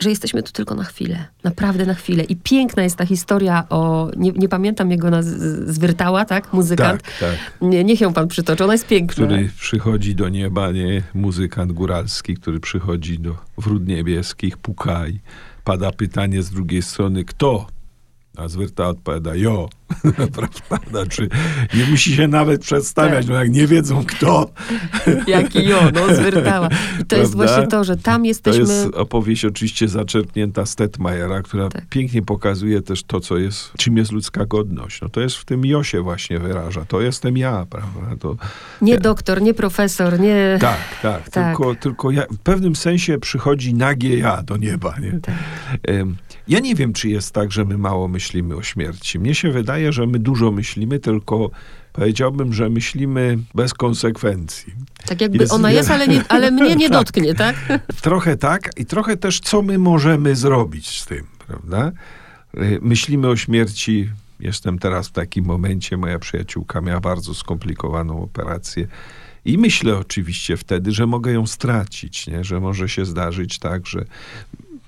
[0.01, 1.25] że jesteśmy tu tylko na chwilę.
[1.45, 2.25] Naprawdę na chwilę.
[2.25, 6.53] I piękna jest ta historia o, nie, nie pamiętam jego naz- zwyrtała, tak?
[6.53, 7.03] Muzykant.
[7.03, 7.37] Tak, tak.
[7.61, 9.27] Nie, niech ją pan przytoczy, ona jest piękna.
[9.27, 11.03] Który przychodzi do nieba, nie?
[11.15, 15.21] Muzykant góralski, który przychodzi do wrót niebieskich, puka i
[15.65, 17.67] pada pytanie z drugiej strony, kto?
[18.37, 19.69] A zwyrta odpowiada, jo.
[20.37, 20.91] Prawda?
[20.91, 21.29] Znaczy,
[21.75, 23.35] nie musi się nawet przedstawiać, tak.
[23.35, 24.51] no jak nie wiedzą kto.
[25.27, 26.67] Jaki jo, no zwyrtała.
[26.67, 27.17] I to Prawda?
[27.17, 28.67] jest właśnie to, że tam jesteśmy...
[28.67, 31.87] To jest opowieść oczywiście zaczerpnięta Stetmajera, która tak.
[31.89, 35.01] pięknie pokazuje też to, co jest, czym jest ludzka godność.
[35.01, 36.85] No to jest w tym Josie właśnie wyraża.
[36.85, 38.17] To jestem ja, prawda?
[38.21, 38.37] To,
[38.83, 39.01] nie ja.
[39.01, 40.59] doktor, nie profesor, nie...
[40.61, 41.31] Tak, tak.
[41.31, 41.57] tak.
[41.57, 45.21] Tylko, tylko ja, w pewnym sensie przychodzi nagie ja do nieba, nie?
[45.21, 45.35] Tak.
[46.49, 49.19] Ja nie wiem, czy jest tak, że my mało myślimy o śmierci.
[49.19, 51.51] Mnie się wydaje, że my dużo myślimy, tylko
[51.93, 54.75] powiedziałbym, że myślimy bez konsekwencji.
[55.07, 56.99] Tak jakby jest, ona jest, ale, nie, ale mnie nie tak.
[56.99, 57.57] dotknie, tak?
[58.03, 61.93] Trochę tak i trochę też, co my możemy zrobić z tym, prawda?
[62.55, 64.11] Y, myślimy o śmierci.
[64.41, 68.87] Jestem teraz w takim momencie, moja przyjaciółka miała bardzo skomplikowaną operację.
[69.45, 72.45] I myślę oczywiście wtedy, że mogę ją stracić, nie?
[72.45, 74.05] że może się zdarzyć tak, że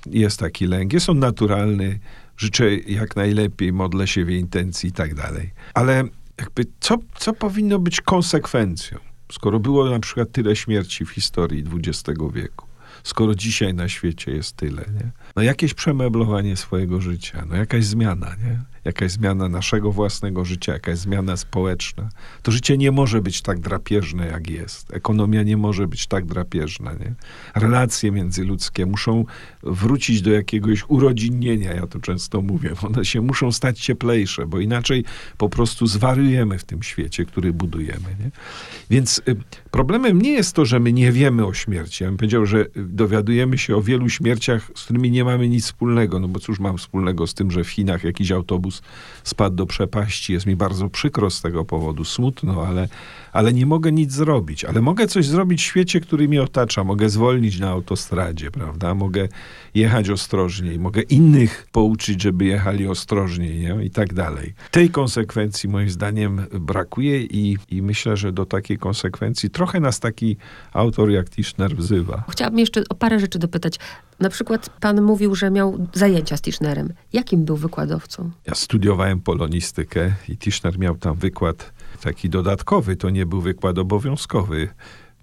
[0.06, 1.98] jest taki lęk, jest on naturalny,
[2.36, 5.50] życzę jak najlepiej, modlę się w jej intencji i tak dalej.
[5.74, 6.04] Ale
[6.38, 8.98] jakby co, co powinno być konsekwencją,
[9.32, 12.72] skoro było na przykład tyle śmierci w historii XX wieku?
[13.02, 15.10] skoro dzisiaj na świecie jest tyle, nie?
[15.36, 18.58] No jakieś przemeblowanie swojego życia, no jakaś zmiana, nie?
[18.84, 22.08] Jakaś zmiana naszego własnego życia, jakaś zmiana społeczna.
[22.42, 24.94] To życie nie może być tak drapieżne, jak jest.
[24.94, 27.14] Ekonomia nie może być tak drapieżna, nie?
[27.54, 29.24] Relacje międzyludzkie muszą
[29.62, 32.70] wrócić do jakiegoś urodzinnienia, ja to często mówię.
[32.82, 35.04] One się muszą stać cieplejsze, bo inaczej
[35.38, 38.30] po prostu zwariujemy w tym świecie, który budujemy, nie?
[38.90, 39.36] Więc y,
[39.70, 42.04] problemem nie jest to, że my nie wiemy o śmierci.
[42.04, 46.20] Ja bym powiedział, że dowiadujemy się o wielu śmierciach, z którymi nie mamy nic wspólnego.
[46.20, 48.71] No bo cóż mam wspólnego z tym, że w Chinach jakiś autobus
[49.24, 50.32] spadł do przepaści.
[50.32, 52.88] Jest mi bardzo przykro z tego powodu, smutno, ale,
[53.32, 54.64] ale nie mogę nic zrobić.
[54.64, 56.84] Ale mogę coś zrobić w świecie, który mnie otacza.
[56.84, 58.94] Mogę zwolnić na autostradzie, prawda?
[58.94, 59.28] Mogę
[59.74, 60.78] jechać ostrożniej.
[60.78, 63.84] Mogę innych pouczyć, żeby jechali ostrożniej, nie?
[63.84, 64.54] I tak dalej.
[64.70, 70.36] Tej konsekwencji moim zdaniem brakuje i, i myślę, że do takiej konsekwencji trochę nas taki
[70.72, 72.24] autor jak Tischner wzywa.
[72.30, 73.78] Chciałabym jeszcze o parę rzeczy dopytać.
[74.20, 76.92] Na przykład pan mówił, że miał zajęcia z Tischnerem.
[77.12, 78.30] Jakim był wykładowcą?
[78.46, 82.96] Ja studiowałem polonistykę i Tischner miał tam wykład taki dodatkowy.
[82.96, 84.68] To nie był wykład obowiązkowy.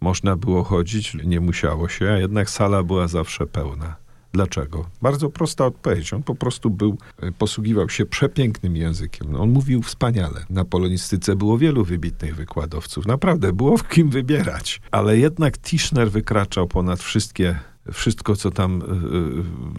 [0.02, 3.96] Można było chodzić, nie musiało się, a jednak sala była zawsze pełna.
[4.34, 4.90] Dlaczego?
[5.02, 6.14] Bardzo prosta odpowiedź.
[6.14, 9.36] On po prostu był, e, posługiwał się przepięknym językiem.
[9.36, 10.46] On mówił wspaniale.
[10.50, 13.06] Na polonistyce było wielu wybitnych wykładowców.
[13.06, 14.82] Naprawdę było w kim wybierać.
[14.92, 17.60] Ale jednak Tischner wykraczał ponad wszystkie,
[17.94, 18.82] wszystko, co tam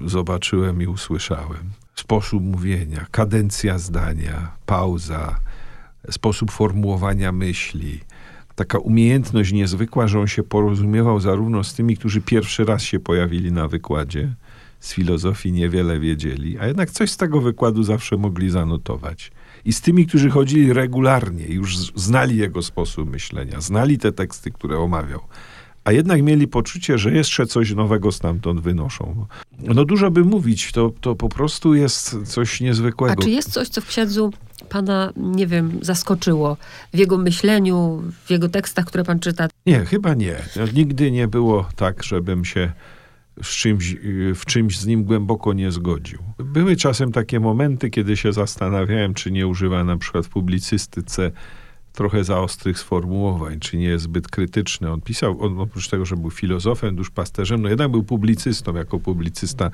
[0.07, 1.71] y, zobaczyłem i usłyszałem.
[2.01, 5.41] Sposób mówienia, kadencja zdania, pauza,
[6.11, 8.01] sposób formułowania myśli,
[8.55, 13.53] taka umiejętność niezwykła, że on się porozumiewał zarówno z tymi, którzy pierwszy raz się pojawili
[13.53, 14.35] na wykładzie,
[14.81, 19.33] z filozofii niewiele wiedzieli, a jednak coś z tego wykładu zawsze mogli zanotować.
[19.65, 24.79] i z tymi, którzy chodzili regularnie, już znali jego sposób myślenia, znali te teksty, które
[24.79, 25.21] omawiał
[25.85, 29.27] a jednak mieli poczucie, że jeszcze coś nowego stamtąd wynoszą.
[29.59, 33.13] No dużo by mówić, to, to po prostu jest coś niezwykłego.
[33.13, 34.33] A czy jest coś, co w księdzu
[34.69, 36.57] pana, nie wiem, zaskoczyło
[36.95, 39.49] w jego myśleniu, w jego tekstach, które pan czyta?
[39.67, 40.37] Nie, chyba nie.
[40.57, 42.73] No, nigdy nie było tak, żebym się
[43.43, 43.97] w czymś,
[44.35, 46.19] w czymś z nim głęboko nie zgodził.
[46.39, 51.31] Były czasem takie momenty, kiedy się zastanawiałem, czy nie używa na przykład w publicystyce
[51.93, 54.91] trochę za ostrych sformułowań, czy nie jest zbyt krytyczny.
[54.91, 58.75] On pisał, on oprócz tego, że był filozofem, duszpasterzem, no jednak był publicystą.
[58.75, 59.71] Jako publicysta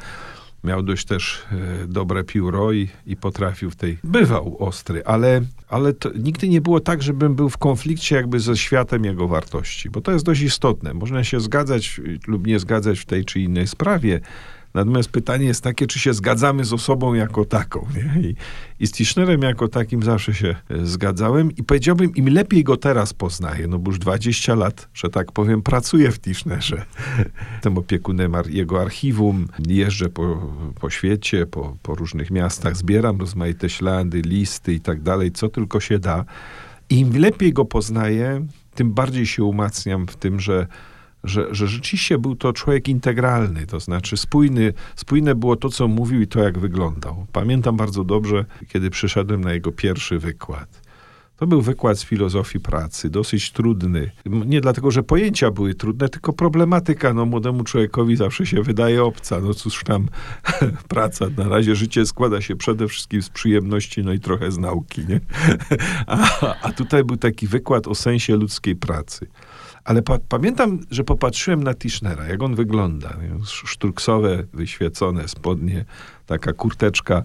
[0.64, 3.98] miał dość też e, dobre pióro i, i potrafił w tej...
[4.04, 8.56] Bywał ostry, ale, ale to nigdy nie było tak, żebym był w konflikcie jakby ze
[8.56, 10.94] światem jego wartości, bo to jest dość istotne.
[10.94, 14.20] Można się zgadzać lub nie zgadzać w tej czy innej sprawie,
[14.76, 17.86] Natomiast pytanie jest takie, czy się zgadzamy z osobą jako taką.
[17.94, 18.20] Nie?
[18.22, 18.36] I,
[18.80, 23.14] I z Tischnerem jako takim zawsze się e, zgadzałem i powiedziałbym, im lepiej go teraz
[23.14, 26.84] poznaję, no bo już 20 lat, że tak powiem, pracuję w Tischnerze.
[27.52, 34.22] Jestem opiekunem jego archiwum, jeżdżę po, po świecie, po, po różnych miastach, zbieram rozmaite ślady,
[34.22, 36.24] listy i tak dalej, co tylko się da.
[36.90, 40.66] I im lepiej go poznaję, tym bardziej się umacniam w tym, że
[41.26, 46.20] że, że rzeczywiście był to człowiek integralny, to znaczy spójny, spójne było to, co mówił
[46.20, 47.26] i to, jak wyglądał.
[47.32, 50.86] Pamiętam bardzo dobrze, kiedy przyszedłem na jego pierwszy wykład.
[51.36, 54.10] To był wykład z filozofii pracy, dosyć trudny.
[54.26, 57.14] Nie dlatego, że pojęcia były trudne, tylko problematyka.
[57.14, 59.40] No, młodemu człowiekowi zawsze się wydaje obca.
[59.40, 60.08] No cóż tam,
[60.88, 61.26] praca.
[61.36, 65.20] Na razie życie składa się przede wszystkim z przyjemności, no i trochę z nauki, nie?
[66.06, 69.26] A, a tutaj był taki wykład o sensie ludzkiej pracy.
[69.86, 73.16] Ale pa pamiętam, że popatrzyłem na Tischnera, jak on wygląda.
[73.44, 75.84] Sztruksowe, wyświecone spodnie,
[76.26, 77.22] taka kurteczka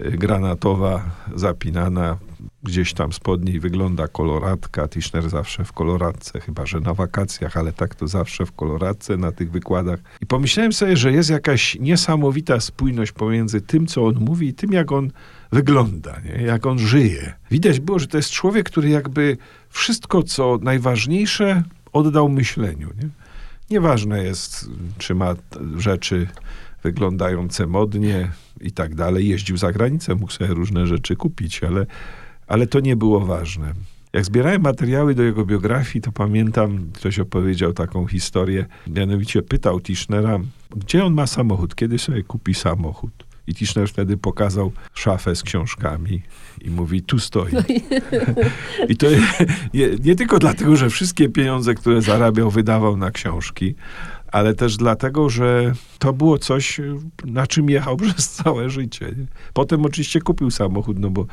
[0.00, 2.16] y, granatowa, zapinana.
[2.62, 4.88] Gdzieś tam spodniej wygląda koloratka.
[4.88, 9.32] Tischner zawsze w koloradce, chyba że na wakacjach, ale tak to zawsze w koloradce na
[9.32, 10.00] tych wykładach.
[10.20, 14.72] I pomyślałem sobie, że jest jakaś niesamowita spójność pomiędzy tym, co on mówi i tym,
[14.72, 15.10] jak on
[15.52, 16.42] wygląda, nie?
[16.42, 17.34] jak on żyje.
[17.50, 19.36] Widać było, że to jest człowiek, który jakby
[19.70, 21.62] wszystko, co najważniejsze,
[21.92, 22.88] oddał myśleniu.
[23.02, 23.08] Nie?
[23.70, 25.34] Nieważne jest, czy ma
[25.76, 26.26] rzeczy
[26.82, 28.30] wyglądające modnie
[28.60, 29.28] i tak dalej.
[29.28, 31.86] Jeździł za granicę, mógł sobie różne rzeczy kupić, ale,
[32.46, 33.74] ale to nie było ważne.
[34.12, 40.38] Jak zbierałem materiały do jego biografii, to pamiętam, ktoś opowiedział taką historię, mianowicie pytał Tischnera,
[40.76, 43.30] gdzie on ma samochód, kiedy sobie kupi samochód.
[43.46, 46.22] I Tischner wtedy pokazał szafę z książkami
[46.60, 47.52] i mówi, tu stoi.
[48.88, 49.06] I to
[49.74, 53.74] nie, nie tylko dlatego, że wszystkie pieniądze, które zarabiał, wydawał na książki,
[54.32, 56.80] ale też dlatego, że to było coś,
[57.24, 59.14] na czym jechał przez całe życie.
[59.52, 61.26] Potem oczywiście kupił samochód, no bo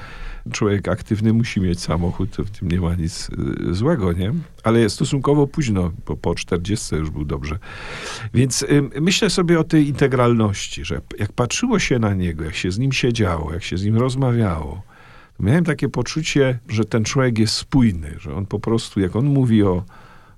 [0.51, 3.29] człowiek aktywny musi mieć samochód, w tym nie ma nic
[3.69, 4.33] y, złego, nie?
[4.63, 7.59] Ale stosunkowo późno, bo po 40 już był dobrze.
[8.33, 12.71] Więc y, myślę sobie o tej integralności, że jak patrzyło się na niego, jak się
[12.71, 14.81] z nim siedziało, jak się z nim rozmawiało,
[15.39, 19.63] miałem takie poczucie, że ten człowiek jest spójny, że on po prostu, jak on mówi
[19.63, 19.83] o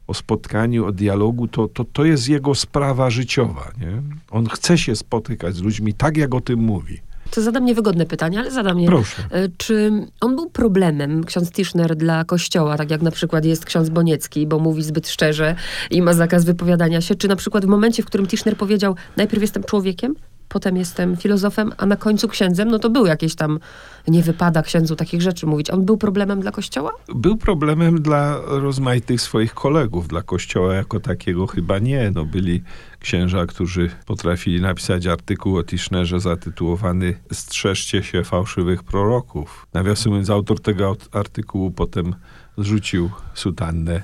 [0.10, 3.72] o spotkaniu, o dialogu, to, to, to jest jego sprawa życiowa.
[3.82, 4.02] Nie?
[4.32, 7.00] On chce się spotykać z ludźmi tak, jak o tym mówi.
[7.32, 8.88] To zadam niewygodne pytanie, ale zadam je.
[8.88, 9.24] Proszę.
[9.32, 9.92] E, czy
[10.22, 14.60] on był problemem, ksiądz Tischner, dla Kościoła, tak jak na przykład jest ksiądz Boniecki, bo
[14.60, 15.56] mówi zbyt szczerze
[15.92, 17.16] i ma zakaz wypowiadania się?
[17.16, 20.16] Czy na przykład w momencie, w którym Tischner powiedział, najpierw jestem człowiekiem,
[20.50, 23.60] potem jestem filozofem, a na końcu księdzem, no to był jakieś tam,
[24.08, 25.70] nie wypada księdzu takich rzeczy mówić.
[25.70, 26.92] On był problemem dla Kościoła?
[27.16, 30.08] Był problemem dla rozmaitych swoich kolegów.
[30.08, 32.12] Dla Kościoła jako takiego chyba nie.
[32.16, 32.64] No byli
[33.00, 39.68] księża, którzy potrafili napisać artykuł o Tischnerze zatytułowany Strzeżcie się fałszywych proroków.
[39.74, 42.16] Nawiasem mówiąc, autor tego artykułu potem
[42.58, 44.02] zrzucił sutannę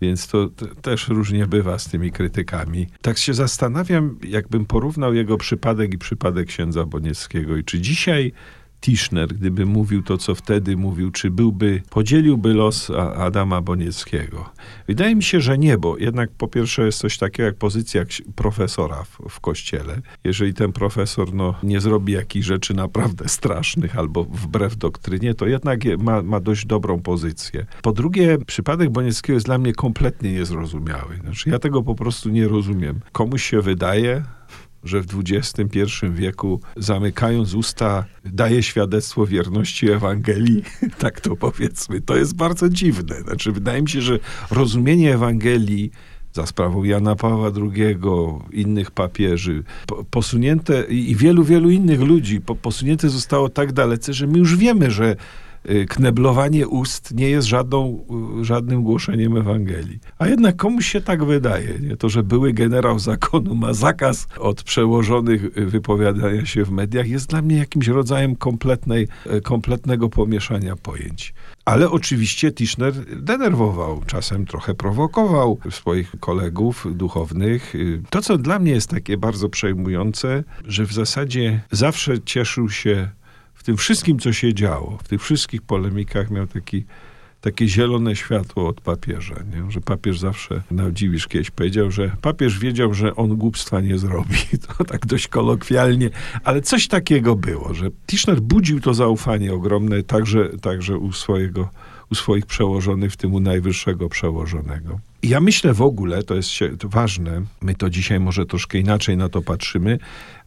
[0.00, 0.48] więc to,
[0.82, 2.86] też różnie bywa z tymi krytykami.
[3.02, 8.32] Tak się zastanawiam, jakbym porównał jego przypadek i przypadek księdza Bonieckiego i czy dzisiaj
[8.80, 14.50] Tischner, gdyby mówił to, co wtedy mówił, czy byłby, podzieliłby los Adama Bonieckiego?
[14.88, 18.04] Wydaje mi się, że nie, bo jednak po pierwsze jest coś takiego jak pozycja
[18.34, 20.00] profesora w, w kościele.
[20.24, 25.80] Jeżeli ten profesor no, nie zrobi jakichś rzeczy naprawdę strasznych albo wbrew doktrynie, to jednak
[25.98, 27.66] ma, ma dość dobrą pozycję.
[27.82, 31.16] Po drugie, przypadek Bonieckiego jest dla mnie kompletnie niezrozumiały.
[31.16, 33.00] Znaczy, ja tego po prostu nie rozumiem.
[33.12, 34.22] Komuś się wydaje,
[34.86, 35.80] że w XXI
[36.10, 40.62] wieku, zamykając usta, daje świadectwo wierności Ewangelii.
[40.98, 42.00] tak to powiedzmy.
[42.00, 43.20] To jest bardzo dziwne.
[43.20, 44.18] Znaczy, wydaje mi się, że
[44.50, 45.90] rozumienie Ewangelii
[46.32, 47.96] za sprawą Jana Pawła II,
[48.52, 49.64] innych papieży,
[50.10, 55.16] posunięte i wielu, wielu innych ludzi, posunięte zostało tak dalece, że my już wiemy, że
[55.88, 58.06] kneblowanie ust nie jest żadną,
[58.40, 59.98] y, żadnym głoszeniem Ewangelii.
[60.18, 61.78] A jednak komuś się tak wydaje.
[61.80, 61.96] Nie?
[61.96, 67.42] To, że były generał zakonu ma zakaz od przełożonych wypowiadania się w mediach, jest dla
[67.42, 69.08] mnie jakimś rodzajem kompletnej,
[69.42, 71.34] kompletnego pomieszania pojęć.
[71.64, 72.92] Ale oczywiście Tischner
[73.22, 77.74] denerwował, czasem trochę prowokował swoich kolegów duchownych.
[78.10, 83.08] To, co dla mnie jest takie bardzo przejmujące, że w zasadzie zawsze cieszył się
[83.66, 86.84] tym wszystkim, co się działo, w tych wszystkich polemikach miał taki
[87.40, 89.70] takie zielone światło od papieża, nie?
[89.70, 94.36] że papież zawsze, no dziwisz kiedyś, powiedział, że papież wiedział, że on głupstwa nie zrobi.
[94.78, 96.10] To tak dość kolokwialnie,
[96.44, 101.68] ale coś takiego było, że Tischner budził to zaufanie ogromne także, także u swojego
[102.10, 105.00] u swoich przełożonych, w tym u najwyższego przełożonego.
[105.22, 106.50] I ja myślę w ogóle, to jest
[106.84, 109.98] ważne, my to dzisiaj może troszkę inaczej na to patrzymy,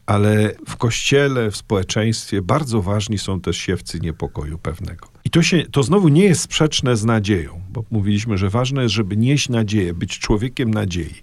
[0.09, 5.07] ale w kościele, w społeczeństwie bardzo ważni są też siewcy niepokoju pewnego.
[5.25, 8.95] I to, się, to znowu nie jest sprzeczne z nadzieją, bo mówiliśmy, że ważne jest,
[8.95, 11.15] żeby nieść nadzieję, być człowiekiem nadziei.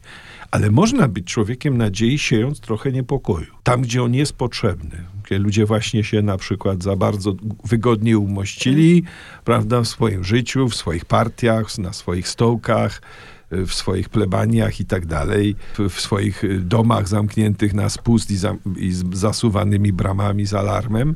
[0.50, 3.46] Ale można być człowiekiem nadziei, siejąc trochę niepokoju.
[3.62, 5.04] Tam, gdzie on jest potrzebny.
[5.24, 7.34] Gdzie ludzie właśnie się na przykład za bardzo
[7.64, 9.02] wygodnie umościli,
[9.44, 13.02] prawda, w swoim życiu, w swoich partiach, na swoich stołkach,
[13.50, 15.56] w swoich plebaniach i tak dalej,
[15.88, 21.14] w swoich domach zamkniętych na spust i, za, i z zasuwanymi bramami z alarmem.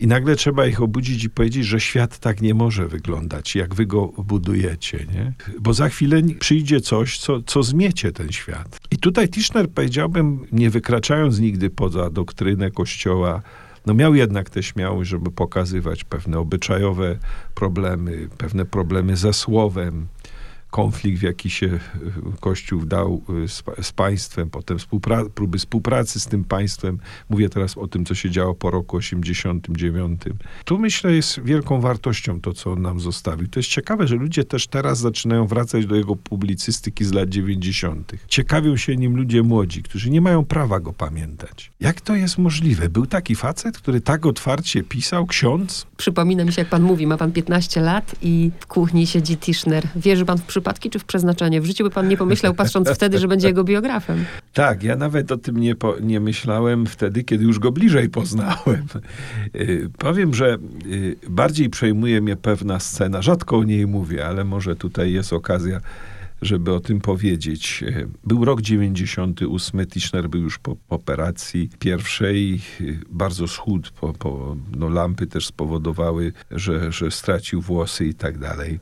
[0.00, 3.86] I nagle trzeba ich obudzić i powiedzieć, że świat tak nie może wyglądać, jak wy
[3.86, 5.32] go budujecie, nie?
[5.60, 8.80] Bo za chwilę przyjdzie coś, co, co zmiecie ten świat.
[8.90, 13.42] I tutaj Tischner, powiedziałbym, nie wykraczając nigdy poza doktrynę Kościoła,
[13.86, 17.18] no miał jednak tę śmiałość, żeby pokazywać pewne obyczajowe
[17.54, 20.06] problemy, pewne problemy ze słowem,
[20.70, 21.78] konflikt, w jaki się e,
[22.40, 26.98] Kościół wdał e, z, z państwem, potem współpra próby współpracy z tym państwem.
[27.28, 30.20] Mówię teraz o tym, co się działo po roku 89.
[30.64, 33.48] Tu myślę jest wielką wartością to, co on nam zostawił.
[33.48, 38.12] To jest ciekawe, że ludzie też teraz zaczynają wracać do jego publicystyki z lat 90.
[38.28, 41.70] Ciekawią się nim ludzie młodzi, którzy nie mają prawa go pamiętać.
[41.80, 42.88] Jak to jest możliwe?
[42.88, 45.86] Był taki facet, który tak otwarcie pisał, ksiądz?
[45.96, 49.88] Przypomina mi się, jak pan mówi, ma pan 15 lat i w kuchni siedzi Tischner.
[49.96, 51.60] Wierzy pan w przypadki czy w przeznaczenie?
[51.60, 54.24] W życiu by pan nie pomyślał, patrząc wtedy, że będzie jego biografem.
[54.52, 58.86] Tak, ja nawet o tym nie, po, nie myślałem wtedy, kiedy już go bliżej poznałem.
[59.54, 63.22] Yy, powiem, że yy, bardziej przejmuje mnie pewna scena.
[63.22, 65.80] Rzadko o niej mówię, ale może tutaj jest okazja
[66.42, 67.84] żeby o tym powiedzieć.
[68.24, 72.60] Był rok 98, Tischner był już po operacji pierwszej,
[73.10, 78.80] bardzo schudł, po, po, no lampy też spowodowały, że, że stracił włosy i tak dalej.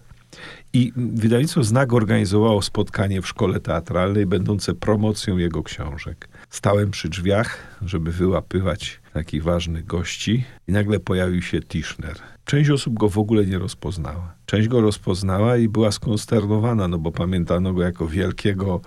[0.76, 6.28] I wydawnictwo Znak organizowało spotkanie w szkole teatralnej, będące promocją jego książek.
[6.50, 12.16] Stałem przy drzwiach, żeby wyłapywać takich ważnych gości i nagle pojawił się Tischner.
[12.44, 14.34] Część osób go w ogóle nie rozpoznała.
[14.46, 18.80] Część go rozpoznała i była skonsternowana, no bo pamiętano go jako wielkiego,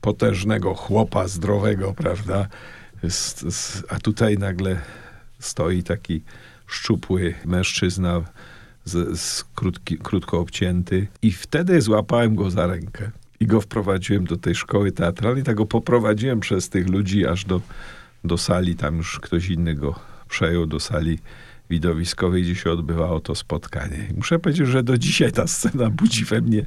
[0.00, 2.46] potężnego chłopa, zdrowego, prawda?
[3.88, 4.80] A tutaj nagle
[5.38, 6.22] stoi taki
[6.66, 8.22] szczupły mężczyzna
[8.90, 11.06] z, z krótki, krótko obcięty.
[11.22, 13.10] I wtedy złapałem go za rękę
[13.40, 15.44] i go wprowadziłem do tej szkoły teatralnej.
[15.44, 17.60] Tak go poprowadziłem przez tych ludzi aż do,
[18.24, 18.76] do sali.
[18.76, 19.94] Tam już ktoś inny go
[20.28, 21.18] przejął do sali
[21.70, 24.08] widowiskowej, gdzie się odbywało to spotkanie.
[24.10, 26.66] I muszę powiedzieć, że do dzisiaj ta scena budzi we mnie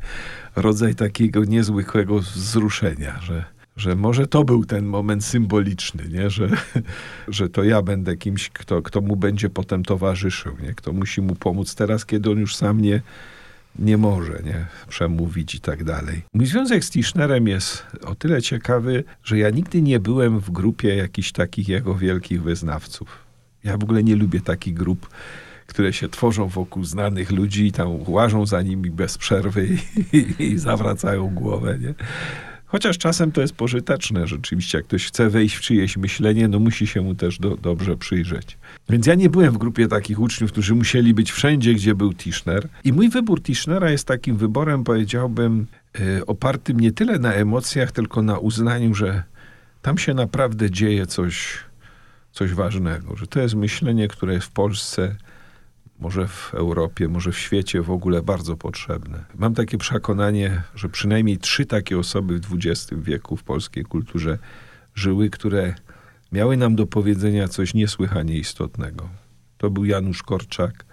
[0.56, 6.30] rodzaj takiego niezwykłego wzruszenia, że że może to był ten moment symboliczny, nie?
[6.30, 6.50] Że,
[7.28, 10.74] że to ja będę kimś, kto, kto mu będzie potem towarzyszył, nie?
[10.74, 13.02] kto musi mu pomóc teraz, kiedy on już sam nie,
[13.80, 14.66] nie może nie?
[14.88, 16.22] przemówić i tak dalej.
[16.34, 20.96] Mój związek z Tischnerem jest o tyle ciekawy, że ja nigdy nie byłem w grupie
[20.96, 23.24] jakichś takich jego wielkich wyznawców.
[23.64, 25.10] Ja w ogóle nie lubię takich grup,
[25.68, 30.44] które się tworzą wokół znanych ludzi i tam łażą za nimi bez przerwy i, i,
[30.54, 31.78] i zawracają głowę.
[31.80, 31.94] Nie?
[32.74, 34.28] Chociaż czasem to jest pożyteczne.
[34.28, 37.98] Rzeczywiście, jak ktoś chce wejść w czyjeś myślenie, no musi się mu też do, dobrze
[37.98, 38.58] przyjrzeć.
[38.90, 42.68] Więc ja nie byłem w grupie takich uczniów, którzy musieli być wszędzie, gdzie był Tischner.
[42.84, 45.68] I mój wybór Tischnera jest takim wyborem, powiedziałbym,
[46.00, 49.24] yy, opartym nie tyle na emocjach, tylko na uznaniu, że
[49.82, 51.58] tam się naprawdę dzieje coś,
[52.32, 53.16] coś ważnego.
[53.16, 55.16] Że to jest myślenie, które w Polsce
[56.04, 59.26] może w Europie, może w świecie w ogóle bardzo potrzebne.
[59.36, 64.38] Mam takie przekonanie, że przynajmniej trzy takie osoby w XX wieku w polskiej kulturze
[64.96, 65.76] żyły, które
[66.32, 69.10] miały nam do powiedzenia coś niesłychanie istotnego.
[69.58, 70.86] To był Janusz Korczak,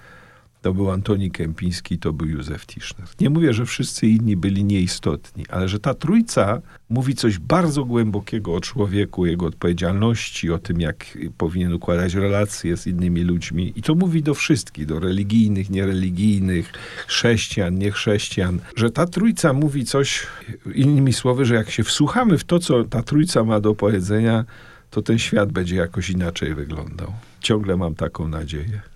[0.63, 3.09] to był Antoni Kępiński, to był Józef Tischner.
[3.21, 8.55] Nie mówię, że wszyscy inni byli nieistotni, ale że ta trójca mówi coś bardzo głębokiego
[8.55, 13.73] o człowieku, jego odpowiedzialności, o tym, jak powinien układać relacje z innymi ludźmi.
[13.77, 16.73] I to mówi do wszystkich, do religijnych, niereligijnych,
[17.07, 20.27] chrześcijan, niechrześcijan, że ta trójca mówi coś,
[20.75, 24.45] innymi słowy, że jak się wsłuchamy w to, co ta trójca ma do powiedzenia,
[24.91, 27.13] to ten świat będzie jakoś inaczej wyglądał.
[27.41, 28.91] Ciągle mam taką nadzieję.